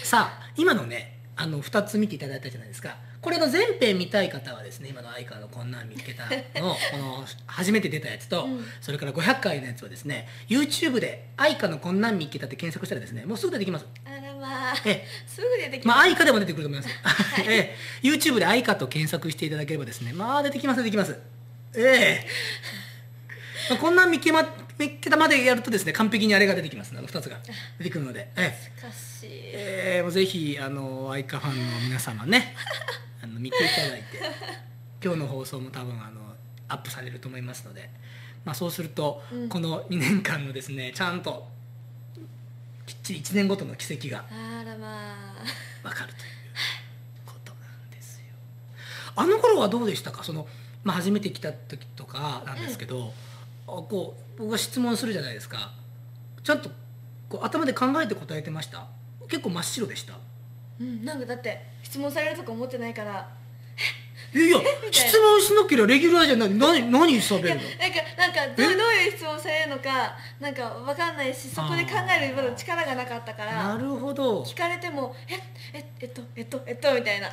[0.03, 6.25] さあ今のねあの2つ見ていただいたじゃないですかこれの全編見たい方はですね今の相川のこんなん見つけた
[6.59, 16.93] の この初めて出たやつと、うんそれから500回のやつをですね YouTube で「愛花のこんなん見っけた」って検索したらですねもうすぐ出てきますあらまあえすぐ出てきまあ、ます、愛花でも出てくると思います。
[17.47, 21.17] ええ、YouTube で愛花と検索していただければですね、まあ出てきます出てきます。
[21.75, 22.27] ええ。
[23.69, 24.43] まあ、こんなん見っけま
[24.77, 26.93] 見っけたまでやるとですね、完璧にあれが出てきます。
[26.95, 27.39] あの二つが
[27.77, 28.81] 出てくるので、ええ。
[28.81, 32.59] しかしええもうぜひあの愛花ファンの皆様ね、あ
[33.33, 34.05] の見ていただいて、
[35.03, 36.21] 今日の放送も多分あの
[36.69, 37.89] アップされると思いますので、
[38.45, 39.49] まあそうすると、うん。
[39.49, 41.47] この2年間のですね、ちゃんと
[42.85, 45.13] きっちり1年ごとの奇跡があらま
[45.83, 45.87] あ。
[45.87, 46.29] わかるという
[47.25, 47.57] ことな
[47.87, 48.23] んですよ。
[49.15, 50.23] あの頃はどうでしたか？
[50.23, 50.47] その、
[50.83, 53.13] まあ、初めて来た時とかなんですけど、
[53.67, 55.71] あこう僕が質問するじゃないですか。
[56.43, 56.69] ちゃんと
[57.29, 58.87] こう頭で考えて答えてました？
[59.29, 60.13] 結構真っ白でした？
[60.83, 63.27] うんなんかだって質問されるとか思ってないから。
[64.35, 64.57] いや
[64.89, 66.49] 質問しなければレギュラーじゃない。
[66.49, 73.75] 何何喋いやるのなんかなんかどういう質問されるのかなんかわかんないしそこで考えるまだ力がなかったから。
[73.75, 74.41] なるほど。
[74.41, 75.35] 聞かれてもえ
[75.73, 77.29] ええっとえっとえっとみたいな。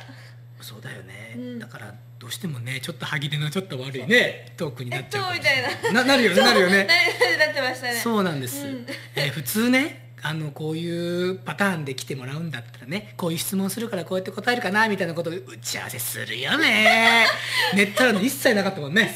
[0.61, 1.59] そうだよね、うん。
[1.59, 6.03] だからどうしてもねちょっと歯切れのちょっと悪いねトークになえっちゃうみたいな。
[6.03, 6.87] ななるよねなるよね。
[7.39, 7.93] な なってましたね。
[7.95, 8.85] そうなんです、うん。
[9.15, 17.25] えー普通ねあのこういうパターンで来てもらうんだったらねこういう質問するからこうやって答えるかなみたいなことを打ち合わせするよね。
[17.73, 19.11] ネットらの一切なかったもんね。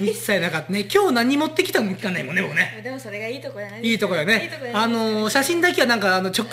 [0.00, 0.86] 一切なかったね。
[0.92, 2.80] 今日何持ってきたのも聞かないもんね僕ね。
[2.84, 4.72] でもそれがいいとこじゃないいいとこよいいとね。
[4.74, 6.44] あの写真だけはなんかあのちょ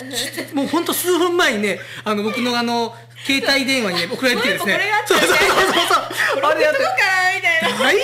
[0.54, 2.94] もうほんと数分前にねあの僕のあの
[3.26, 4.80] 携帯電話に、ね、 送られてきてですね。
[5.06, 6.44] そうそうそうそう。
[6.50, 7.78] あれやってどうかなみたいな。
[7.78, 8.02] 大丈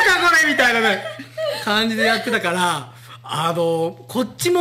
[0.00, 0.50] 夫かこれ？
[0.52, 1.04] みたいなね。
[1.62, 2.93] 感じでやってたから
[3.26, 4.60] あのこっちも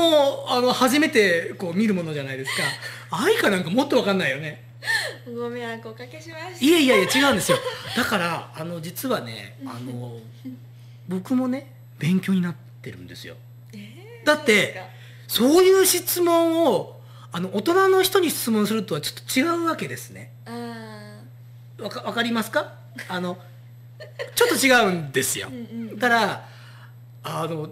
[0.49, 2.63] あの初めてこう見るものじゃないですか。
[3.23, 4.63] 愛花なんかもっと分かんないよね。
[5.35, 6.65] ご迷惑おかけしました。
[6.65, 7.57] いやいやいや違うんですよ。
[7.95, 10.17] だからあの実はねあの
[11.09, 13.35] 僕もね勉強になってるんですよ。
[14.23, 14.81] だって
[15.27, 17.01] そういう質問を
[17.33, 20.31] あの大人の人に質問するとはちょっと違うわけですね。
[20.45, 21.19] あ
[21.79, 22.73] わかわかりますか？
[23.09, 23.37] あの
[24.35, 25.59] ちょっと違うんですよ、うんう
[25.95, 25.99] ん。
[25.99, 26.49] だから
[27.23, 27.69] あの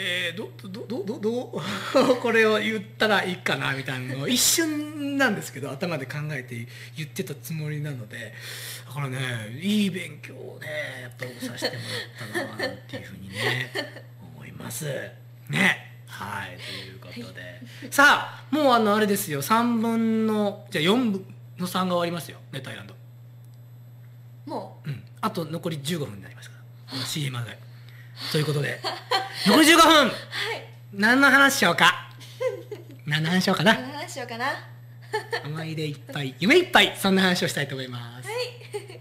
[0.00, 1.62] えー、どどどど
[2.22, 8.32] これを言ったらいいかなみたいなのを一瞬なんですけど頭で考えて言ってたつもりなので
[8.86, 10.68] だからねいい勉強をね
[11.02, 11.82] やっぱ僕させても
[12.36, 13.72] らったななんていうふうにね
[14.36, 14.86] 思います。
[15.48, 15.84] ね。
[16.06, 16.56] はい
[17.04, 19.42] ということで、さあもうあのあれですよ。
[19.42, 22.38] 3分のじゃあ4分の3が終わりますよ。
[22.52, 22.94] ネットアイランド。
[22.94, 24.90] ーもう。
[24.90, 26.56] ん、あと残り15分になりますか
[26.92, 26.96] ら。
[27.04, 27.67] CM まで
[28.32, 28.80] ということで
[29.46, 30.12] 残り15分。
[30.92, 32.10] 何の話しようか。
[33.06, 33.74] 何の話しようかうな。
[33.74, 34.46] 何の話しようかな。
[34.46, 34.52] は
[35.44, 39.00] 思い出いっぱい夢いっぱいそんな話をしたいと思います、い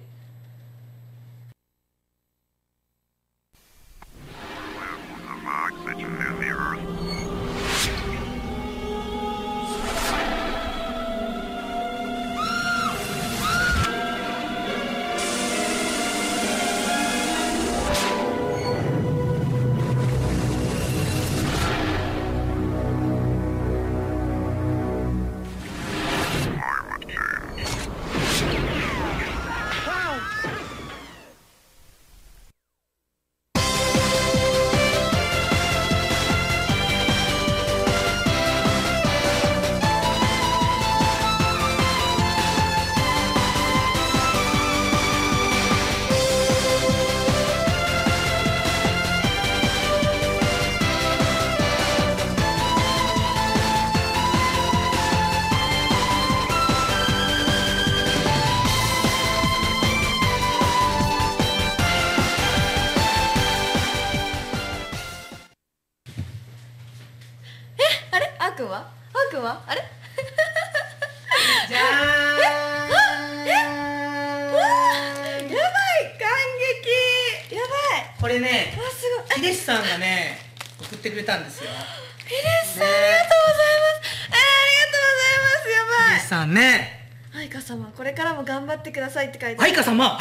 [89.17, 90.19] さいって書いて愛花様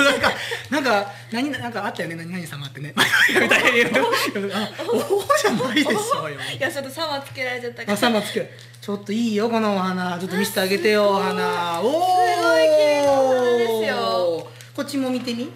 [0.00, 0.32] なんか
[0.70, 2.16] なんか何なんかあったよね。
[2.16, 2.94] 何々様ってね。
[3.28, 7.92] みたいなあおおじゃないでしょうよ いやちょっと様つけられちゃったから。
[7.92, 8.50] あ様つける。
[8.80, 10.18] ちょっといいよこのお花。
[10.18, 14.50] ちょっと見せてあげてよお花おおすごい綺麗なお花ですよ。
[14.74, 15.52] こっちも見てみ。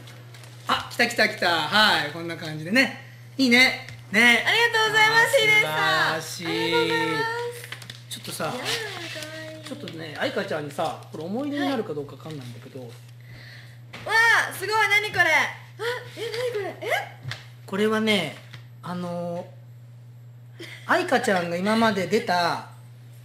[0.66, 1.48] あ来た来た来た。
[1.48, 3.14] はいこんな感じでね。
[3.38, 3.86] いいね。
[4.12, 4.44] ね。
[4.46, 6.22] ありがとうございますヒデさん。
[6.22, 6.46] 素晴らしい。
[6.46, 7.34] ありがとうございます。
[8.10, 8.54] ちょっとさ
[9.66, 12.86] ちょっとね愛花ちゃんにさこれ思い出になるかどうかわかんないんだけど、わ
[14.50, 15.22] あすごい何これ？
[15.22, 15.24] あ
[16.16, 16.20] え
[16.52, 16.88] 何これ？
[16.88, 16.90] え？
[17.66, 18.36] これはね
[18.82, 19.46] あの
[20.86, 22.68] 愛花ちゃんが今まで出た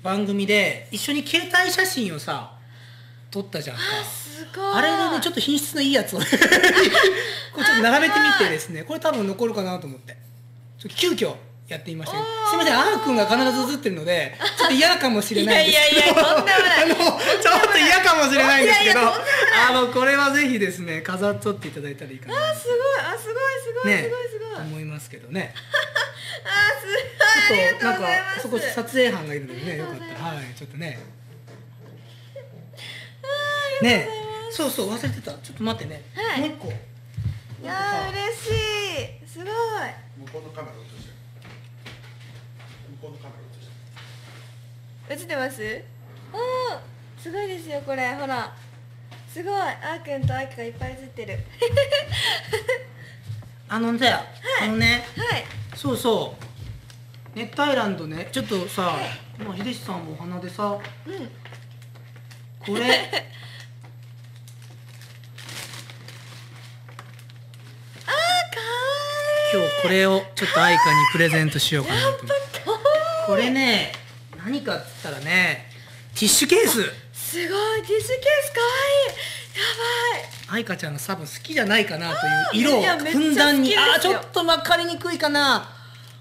[0.01, 2.53] 番組で一緒に携帯写真をさ
[3.31, 3.75] 撮ったじゃん。
[3.75, 4.73] かすごい。
[4.75, 8.83] あれでねちょっと品質のいいやつを これちょっと並べてみてですね。
[8.83, 10.17] これ多分残るかなと思って。
[10.79, 11.35] ちょっと急遽
[11.69, 15.89] やってみましたけどすいませんあーくんが必ず映ってるので ちょっと嫌かもしれないんです。
[15.89, 16.81] けどいやいやいやとんでもない。
[16.83, 19.29] あのちょっと嫌かもしれないんですけどいやいやとんで
[19.69, 22.49] あのこれはぜひですね飾っとっていただいたらいいかな。
[22.49, 24.55] あすごいあすごいすごいねすごいすごい。
[24.55, 25.53] あ思いますけどね。
[26.81, 28.41] すごいありがとうございます。
[28.41, 30.05] ちょっとなんかそこ撮影班がいるのでねよかった。
[30.05, 30.99] らはいちょっとね。
[33.81, 34.09] ね
[34.51, 35.31] そうそう忘れてた。
[35.31, 36.39] ちょっと待ってね、はい。
[36.41, 36.67] もう一個。
[36.67, 36.71] い
[37.65, 38.47] やー嬉し
[39.23, 39.27] い。
[39.27, 39.47] すごい。
[40.17, 40.73] 向こうのカメラ
[42.99, 43.33] 映して向こうのカメ
[45.09, 45.83] ラ映して映ってます？
[46.33, 46.41] おー
[47.21, 48.13] すごいですよこれ。
[48.15, 48.53] ほら。
[49.31, 49.53] すごい。
[49.53, 51.39] あーくんとあきがいっぱい映ってる。
[53.69, 54.25] あのね、あ
[54.67, 55.45] のねはい。
[55.75, 56.43] そうそう。
[57.37, 58.29] 熱帯ランドね。
[58.31, 58.97] ちょっとさ、
[59.37, 61.29] まあ、秀志さんもお花でさうん。
[62.65, 62.89] これ。
[68.07, 68.15] あーかわ
[69.53, 72.27] 今日これをちょっと愛花にプレゼントしようかなと思って
[73.29, 73.91] これね
[74.43, 75.69] 何かっつったらね
[76.15, 76.81] ティッシュケース。
[77.13, 78.67] すごいティッシュケースかわ
[78.97, 79.19] いい。
[79.19, 79.63] や
[80.49, 80.61] ばい。
[80.61, 82.25] 愛花ちゃんが多分好きじゃないかなと
[82.57, 83.77] いう色をふんだんに。
[83.77, 85.69] あーちょっと分かりにくいかな。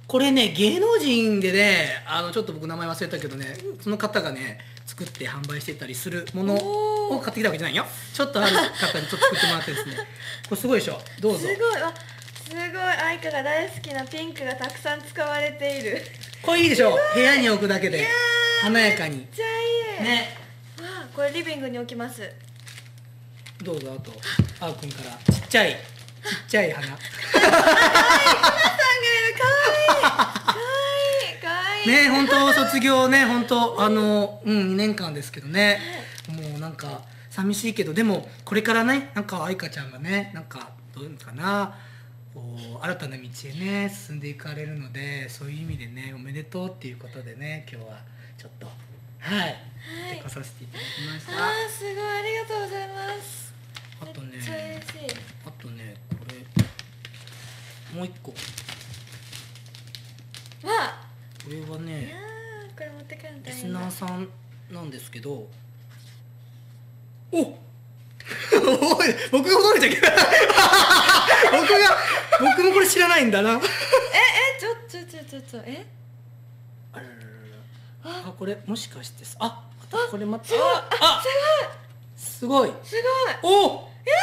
[0.07, 7.87] これね芸能人でねあのちょっと僕名前忘れたけどねその方がね作って販売してたりするものを買ってきたわけじゃないよ。
[8.13, 9.97] ちょっとある方にちょっと作ってもらってですね。
[10.47, 11.01] これすごいでしょ。
[11.21, 11.39] どうぞ。
[11.39, 11.81] すごい。
[11.81, 11.95] わ
[12.47, 12.63] すごい。
[12.63, 16.03] 愛花が大好きなピンクがたくさん使われている
[16.43, 16.97] これいいでしょ？
[17.15, 18.07] 部屋に置くだけで。
[18.63, 19.17] 華やかに。
[19.19, 19.45] めっちゃ
[20.01, 20.05] いい。
[20.05, 20.37] ね。
[20.81, 22.23] わあこれリビングに置きます。
[23.63, 24.13] どうぞあと。
[24.61, 25.33] あーくんから。
[25.35, 25.71] ちっちゃい。
[25.71, 25.77] ちっ
[26.49, 26.87] ちゃい花。
[26.87, 27.59] さんがいる。
[29.39, 30.01] かわいい。
[30.01, 30.35] かわ
[31.33, 31.41] いい。
[31.41, 31.89] かわいい。
[31.89, 35.81] ね本当卒業ね本当あのうん2年間ですけどね。
[36.29, 41.75] もうなんか寂しいけどでもこれからねなんか愛花ちゃんがねなんかどういうのかな
[42.39, 47.99] こう新たな道へね進んでいかれるのでそういう意味でねおめでとうっていうことでね今日は
[48.37, 49.57] ちょっとはい
[50.07, 51.95] 持ってこさせていただきました、あーすごい。
[51.95, 53.55] ありがとうございます。
[54.01, 54.39] あとね
[55.45, 58.31] あとねこれもう一個。
[58.31, 58.37] こ
[60.69, 61.09] わあ
[61.51, 64.29] れはねーこれ持って帰るのリスナーさん
[64.71, 65.49] なんですけど
[67.33, 67.57] お おい
[69.33, 70.11] 僕が驚いちゃいけない
[71.51, 71.97] 僕が
[72.41, 73.55] 僕もこれ知らないんだな。
[73.55, 73.61] ええ
[74.61, 75.87] ちょちょちょちょちょえ？
[76.93, 77.15] あららら
[78.13, 78.29] ら。
[78.29, 78.33] あ。
[78.33, 79.65] これもしかしてさあ
[80.11, 80.61] これまたすごい。
[80.63, 81.23] ああ
[82.17, 82.73] すごい。
[82.83, 82.95] す
[83.43, 83.55] ごい。
[83.55, 83.89] お！
[84.07, 84.17] いや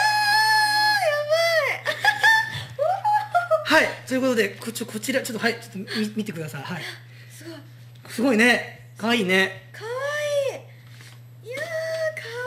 [3.66, 6.64] はいということでこちょこちらちょっとはいちょっと見見てください。
[6.64, 6.82] はい。
[6.82, 6.84] ー
[7.32, 7.56] すごい。
[8.08, 8.92] すごいね。
[8.98, 9.70] 可愛いね。
[9.74, 9.90] かわ
[10.54, 11.46] い。
[11.48, 11.74] いいやーかわ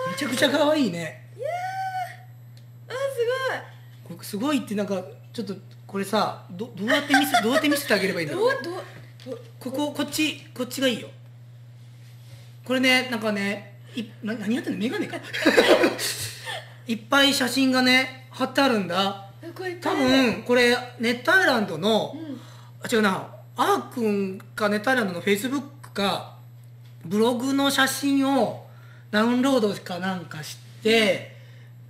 [0.08, 0.10] い。
[0.10, 1.28] いめちゃくちゃ可愛いね。
[1.36, 2.94] いやーあ
[4.22, 5.02] すごいってなんか
[5.32, 5.54] ちょっと
[5.86, 8.62] これさどどうやって見せ どうやって見せてあげればいいんだろう？
[8.62, 8.74] どう
[9.58, 11.08] こここっちこっちがいいよ。
[12.64, 14.78] これねなんかねいな何やってんの？
[14.78, 15.16] メガネか。
[16.86, 19.26] いっぱい写真がね貼ってあるんだ。
[19.80, 22.40] 多分これ熱帯ランドの、うん。
[22.82, 23.28] あ違うな。
[23.56, 26.36] あーくんか熱帯ランドのフェイスブックか
[27.04, 28.66] ブログの写真を
[29.10, 31.34] ダウンロードかなんかして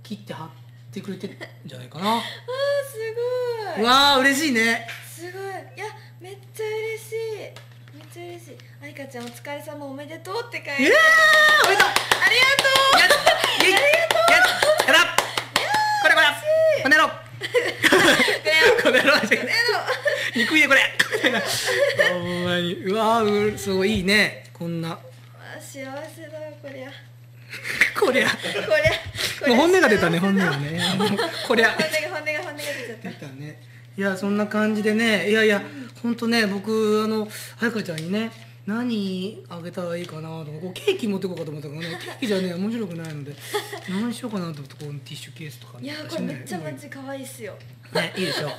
[0.03, 0.49] 切って貼っ
[0.91, 2.15] てくれてるんじゃないかな。
[2.15, 2.27] あーす
[3.77, 3.85] ごい。
[3.85, 4.87] わあ嬉しいね。
[5.07, 5.41] すごい。
[5.41, 5.45] い
[5.79, 5.85] や
[6.19, 7.17] めっちゃ嬉しい。
[7.95, 8.57] めっちゃ嬉しい。
[8.81, 10.83] 愛花ちゃんお疲れ様おめでとうって書いてある。
[10.83, 11.89] いやーおめでとう。
[11.89, 11.93] あ
[12.29, 12.65] りがと
[12.97, 12.99] う。
[12.99, 13.15] やった
[13.63, 14.49] イエイやったやった
[16.01, 16.25] これこれ。
[16.83, 17.07] こねろ
[18.81, 19.13] こねろ
[20.35, 20.79] 憎いねこれ
[22.13, 22.73] ほんまに。
[22.85, 23.97] うわーうすごい。
[23.97, 24.45] いいね。
[24.53, 24.91] こんな。
[24.91, 24.99] あ
[25.59, 25.95] 幸せだわ
[26.61, 26.91] こりゃ
[27.99, 28.27] こりゃ。
[28.27, 30.79] こりゃ本音が出たね本音がね。
[31.47, 31.69] こりゃ。
[31.71, 33.09] 本音が本音が本音が出ちゃった。
[33.09, 33.61] 出たね。
[33.97, 35.29] いやそんな感じでね。
[35.29, 35.61] いやいや
[36.01, 37.27] 本当ね僕あの
[37.59, 38.31] 彩香ちゃんにね
[38.65, 40.27] 何あげたらいいかなと。
[40.27, 41.87] 思ってこうケーキ持ってこうかと思ったけどね。
[42.03, 43.33] ケーキじゃね面白くないので。
[43.89, 47.55] 何しようかなと思ってこのティッシュケースとかいや私これめねっちゃマジ可愛いっすよ。
[47.93, 48.49] ねいいでしょ。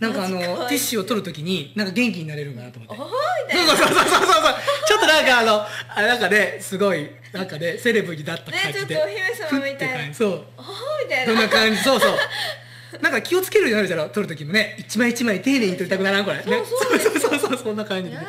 [0.00, 3.02] なんかあのティッシュを取るときになんか元気になれるかなと思って。
[3.02, 3.08] おー
[3.46, 10.08] みたいそうそうそうそうそうなんかあのあなんかねすごいなんかねセレブになった感じで、ねちょっとお姫様みたい。
[10.08, 10.30] なそう。
[10.30, 10.44] なおー
[11.04, 11.32] みたいな。
[11.32, 11.78] そんな感じ。
[11.82, 12.18] そうそう。
[13.02, 14.08] なんか気をつけるようになるじゃろ？
[14.08, 14.76] 撮る時もね。
[14.78, 16.24] 一枚一枚丁寧に撮りたくならん？
[16.24, 16.38] これ。
[16.38, 16.44] ね。
[16.44, 18.24] そうそうそうそうそうそんな感じでいやー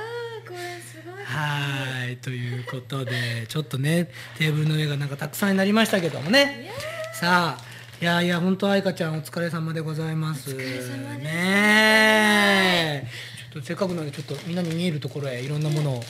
[0.47, 1.23] これすごい。
[1.23, 6.71] はーいということでちょっとねテーブルの上がなんかたくさんになりましたけどもね。
[7.13, 7.63] さあ
[7.99, 10.51] いやいや本当愛花ちゃんお疲れ様でございます。
[10.51, 10.89] お疲れ様です
[11.23, 13.07] ねえ。
[13.53, 16.03] ちょっとせっかくなのでちょっとみんなに見えるところへいろんなものを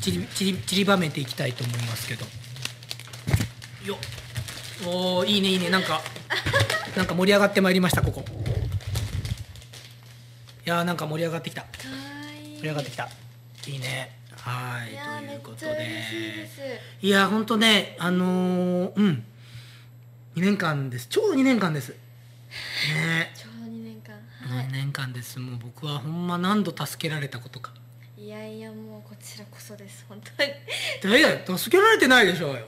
[0.00, 2.24] ちりちり散りばめていきたいと思いますけど。
[3.86, 3.98] よっ。
[4.86, 5.70] おーいいねいいね。
[5.70, 6.02] なんか
[6.96, 8.24] なんか盛り上がってまいりましたここ。
[10.66, 11.64] いやーなんか盛り上がってきた。
[12.56, 13.08] 盛り上がってきた。
[13.66, 14.18] いいね。
[14.36, 16.48] はいということで。
[17.02, 19.24] いや本当ねあのーうん。
[20.36, 21.08] 2年間です。
[21.08, 21.90] ちょうど2年間です。
[21.90, 23.32] ね。
[23.34, 24.14] ちょうど2年間。
[24.46, 25.38] 2は年間です。
[25.38, 27.72] もう僕はほんま何度助けられたことか
[28.18, 31.18] いいやいやもうこちらこそです本当に。
[31.18, 32.66] いやいや助けられてないでしょうよ。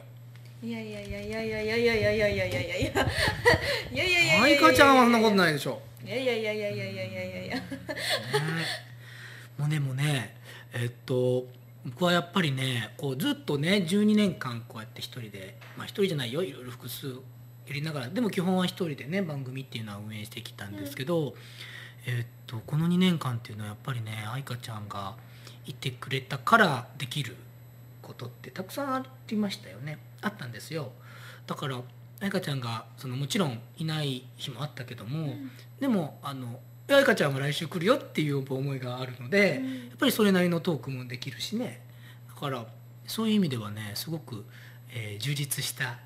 [0.62, 2.50] いやいやいやいやいやいやいやいやいやいやいや。
[2.50, 7.62] いやいやいやいやいやいやちゃんはそんなことないでしょいやいやいやいやいやいやいやいやいやね
[9.58, 10.36] もうでもね
[10.72, 11.46] えっと
[11.84, 21.34] 僕はやっぱりねこうずっとね12年間こうやって一人でまあ一人じゃないよいろいろ複数やりながらでも基本は一人でね番組っていうのは運営してきたんですけど、
[22.06, 25.14] えっとこの2年間っていうのはやっぱりね愛花ちゃんが
[25.70, 27.36] いてくれたからできる
[28.02, 29.98] ことってたくさんありましたよね。
[30.20, 30.92] あったんですよ。
[31.46, 31.80] だから
[32.20, 35.34] 愛花ちゃんがそのもちろんいない日もあったけども、
[35.80, 39.74] でもあの「愛花ちゃんは来週来るよ」っていう思いがあるので、うん。
[39.88, 41.80] やっぱりそれなりのトークもできるしね。
[42.28, 42.66] だから
[43.06, 44.44] そういう意味ではねすごく、
[44.90, 45.98] えー充実した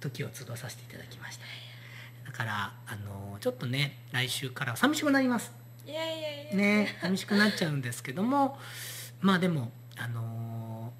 [0.00, 1.44] 時を過ごさせていただきました。
[2.26, 5.52] だからあのちょっとね来週からは寂しくなります。
[5.86, 6.54] いやいやいや。
[6.54, 8.58] ね寂しくなっちゃうんですけども
[9.22, 10.92] まあでもあの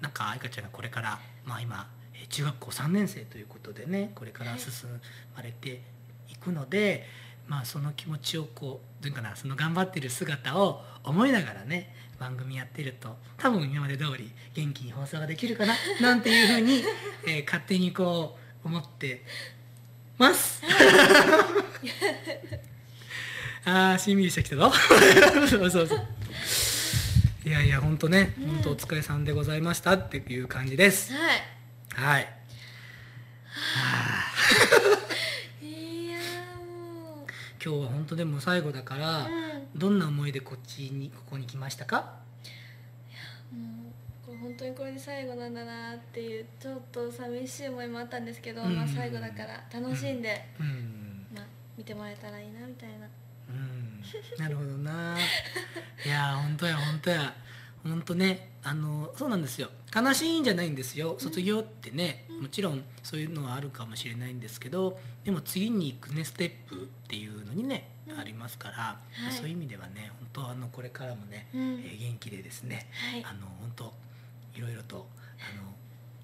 [0.00, 4.72] ーなんか愛花ちゃんがこれからまあ今えー中学校3年生ということでねこれから進
[5.34, 5.80] まれて
[6.30, 7.04] いくので、
[7.48, 16.84] まあその気持ちをこうどういうかなその頑張ってる姿を思いながらね番組やってると多分今まで通り元気に放送ができるかな なんていうふうに、
[17.26, 19.24] えー勝手にこう思って
[20.18, 20.62] ます。
[23.64, 24.72] ああしんみりしてきたぞ
[25.48, 26.06] そうそうそう
[27.48, 31.14] いやいや本当ね本当お疲れさんでございましたっていう感じです。
[31.14, 31.40] はい。
[31.94, 32.28] はい。
[35.66, 36.18] いや
[36.58, 37.26] も
[37.64, 39.78] 今日は本当でも最後だから、ううん。
[39.78, 42.18] どんな思いでこっちにここに来ましたか？
[44.26, 48.76] 本当にこれで最後なんだなっていうちょっと寂しい思いもあったんですけど、うん。
[48.76, 51.26] まあ最後だから楽しんで、うん。
[51.34, 51.46] まあ
[51.78, 52.96] 見てもらえたらいいなみたいな。
[52.96, 52.97] うん
[54.38, 55.16] なるほどな。
[56.04, 57.34] いや本当や本当や。
[57.84, 59.70] 本当ねあのそうなんですよ。
[59.94, 61.16] 悲しいんじゃないんですよ。
[61.18, 66.78] 卒業ってね、もちろんそういうのはあるかもしれないんですけどでも次に行くねステップっ
[67.08, 67.88] ていうのにね、
[68.18, 69.00] ありますから、
[69.30, 69.32] い。
[69.32, 71.60] そういう意味ではね本当あのこれからもね、うん。
[71.60, 73.24] えー元気でですね、はい。
[73.24, 73.94] あの本当
[74.54, 75.06] いろいろと
[75.38, 75.62] あの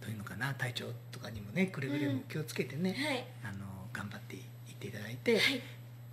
[0.00, 3.24] どういうのかな体調とかにもねくれぐれも気をつけてね、はい。
[3.44, 4.42] あの頑張っていっ
[4.78, 5.40] ていただいて、はい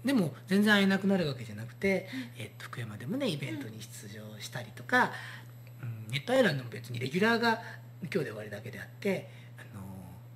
[0.04, 5.12] でも全然会えなくなるわけじゃなくて、えっと福山でもねイベントに出場したりとか、
[5.84, 7.62] うんネットアイランドも別にレギュラーが
[8.04, 9.82] 今日で終わりだけであって、あの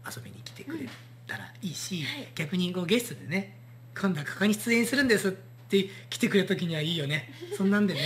[0.09, 0.88] 遊びに来てくれ
[1.28, 2.28] たらいいし、はい。
[2.36, 3.57] 逆にこうゲストでね
[3.99, 7.34] 今度はここに出演するんですって来てくれた時にはいいよね。
[7.57, 8.01] そんなんでね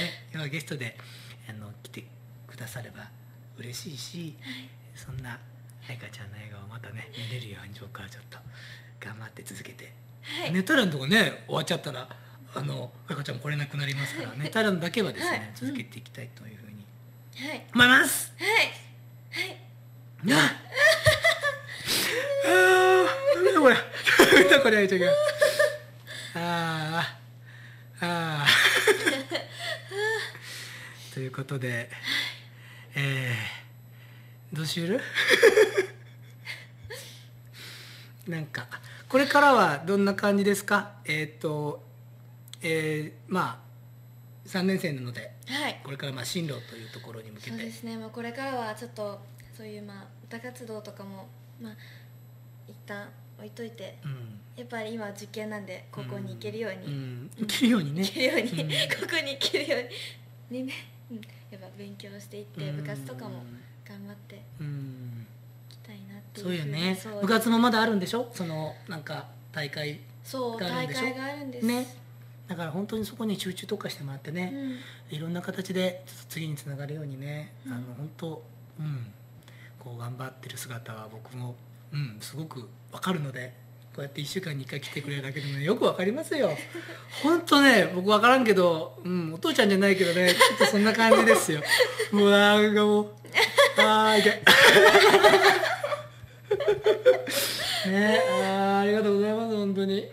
[0.52, 0.98] ゲストで
[1.48, 2.04] あの来て
[2.48, 3.10] くだされば
[3.58, 4.36] 嬉しいし、
[4.96, 5.40] そんな
[5.88, 8.38] 愛花ちゃんの笑顔をまたね見れるように僕はちょっと
[9.00, 10.52] 頑張って続けてはい。
[10.54, 12.08] ネタランドがね終わっちゃったら
[12.56, 15.52] あの愛花ちゃんも来れなくなりますからネタランドだけはですね、はい。
[15.56, 16.86] 続けていきたいというふうに。
[17.50, 17.66] はい。
[17.74, 18.34] 思います。
[18.38, 18.50] はい。
[19.48, 19.58] はい。
[20.24, 20.42] なあ。
[22.46, 23.76] あーこれ。
[24.44, 25.12] 見たこれやりときあ
[26.36, 27.18] あ
[28.02, 28.46] ああ
[31.14, 31.90] ということで
[32.96, 35.02] えー、どうしる？
[38.28, 38.68] なんか
[39.10, 40.92] これからはどんな感じですか？
[41.06, 41.84] えーっ、と
[42.62, 43.60] えー、ま
[44.46, 45.82] あ3年生なのではい。
[45.84, 47.50] これからまあ進路というところに向けて。
[47.50, 49.20] そうですね、まあ、これからはちょっと
[49.56, 51.28] そういうまあ歌活動とかも
[51.60, 51.74] まあ
[52.68, 53.08] 一旦
[53.38, 53.98] 置いといて。
[54.06, 54.40] うん。
[54.56, 57.32] やっぱり今受験なんで高校に行けるように、うん。
[57.38, 58.02] いけるようにね。
[58.04, 58.70] 行けるように、うん。
[58.70, 60.74] ここに行けるようににね、
[61.10, 62.78] うん、やっぱ勉強していってうん。
[62.78, 63.44] 部活とかも
[63.88, 64.36] 頑張って。
[64.36, 65.09] いうん
[66.36, 66.98] そうよね。
[67.22, 68.30] 部活もまだあるんでしょ？
[68.34, 71.02] そのなんか大会そう大があるんでしょ？
[71.02, 71.66] 会があるんです。
[71.66, 71.88] ね。
[72.48, 74.52] だから本当にそこに集中とかしてもらってね、
[75.12, 75.16] うん。
[75.16, 78.44] いろんな形で次につながるようにね、あの本当
[78.80, 79.14] うん。
[79.80, 81.56] こう頑張ってる姿は僕も
[81.94, 83.54] うんすごくわかるので
[83.96, 86.52] こうやって1週間に1回来てくれるだけでもねよくわかりますよ。
[87.24, 91.62] 本当ね僕わからんけど、うん、お父ちゃんじゃないけどねちょっとそんな感じですよ。
[92.12, 93.12] もうなんかもう
[93.78, 94.42] あー痛い
[97.90, 100.10] ねあーありがとうございます本当に。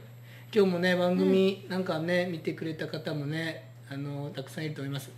[0.54, 5.10] 今日もね番組なんかね、見てくれた方もねあのたくさんいると思います。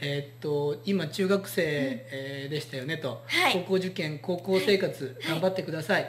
[0.00, 1.62] えーっと今中学生、
[2.10, 3.52] えーでしたよねと、はい。
[3.54, 6.06] 高校受験高校生活頑張ってください、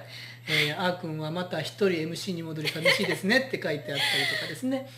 [0.47, 4.89] えーあーくんはまた一人 MC に戻り寂しいですねって書いてあったりとかですね、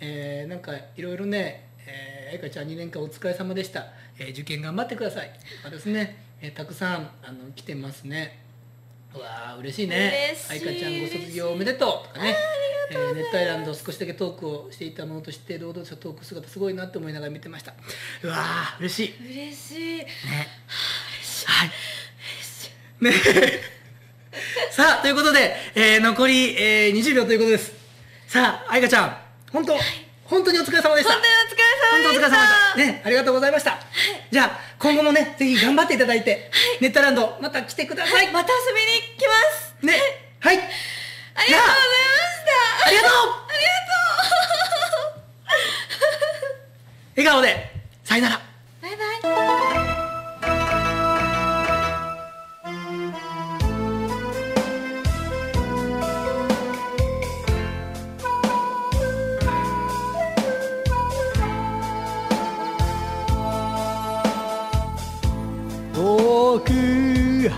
[0.00, 3.86] えーなんかいろいろねえー、えかちゃん2年間お疲れ様でした、
[4.18, 5.30] えー受験頑張ってください。
[5.62, 8.38] とかですね、えーたくさんあの来てますね
[9.14, 10.34] うわー嬉しいね。
[10.48, 12.36] 愛花ちゃんご卒業おめでとうとかね。
[12.92, 17.72] え帯ランド少しだけトークをしていたものとして堂々としたトーク姿すごいなって思いながら見てました。
[18.22, 19.32] うわー嬉しい。
[19.32, 19.98] 嬉しい。
[19.98, 20.06] ね。
[21.46, 21.70] はい。
[23.04, 23.12] ね。
[24.70, 27.72] さあということで、えー残り、えー20秒ということです。
[28.28, 29.16] さあ愛花ちゃん
[29.52, 29.76] 本当、
[30.24, 31.14] 本当にお疲れ様でした。
[31.14, 31.90] 本当にお疲れ様でした。
[31.90, 32.38] 本当お疲れ様でし
[32.72, 32.76] た。
[32.76, 33.80] ねありがとうございました、
[34.30, 36.50] じゃあ今後もねぜひ頑張っていただいて、
[36.80, 38.86] ネットランドまた来てください、また遊びに
[39.18, 39.86] 来ます。
[39.86, 39.94] ね
[40.38, 40.58] はい。
[40.58, 42.86] ありがとうございました。
[42.86, 43.10] ありがとう。
[43.10, 44.10] ありがとう。
[47.16, 47.70] 笑顔で
[48.04, 48.49] さよなら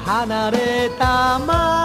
[0.04, 1.81] 離れた町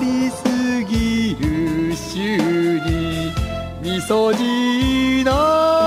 [0.00, 3.32] りすぎる週に
[3.82, 5.79] みそじの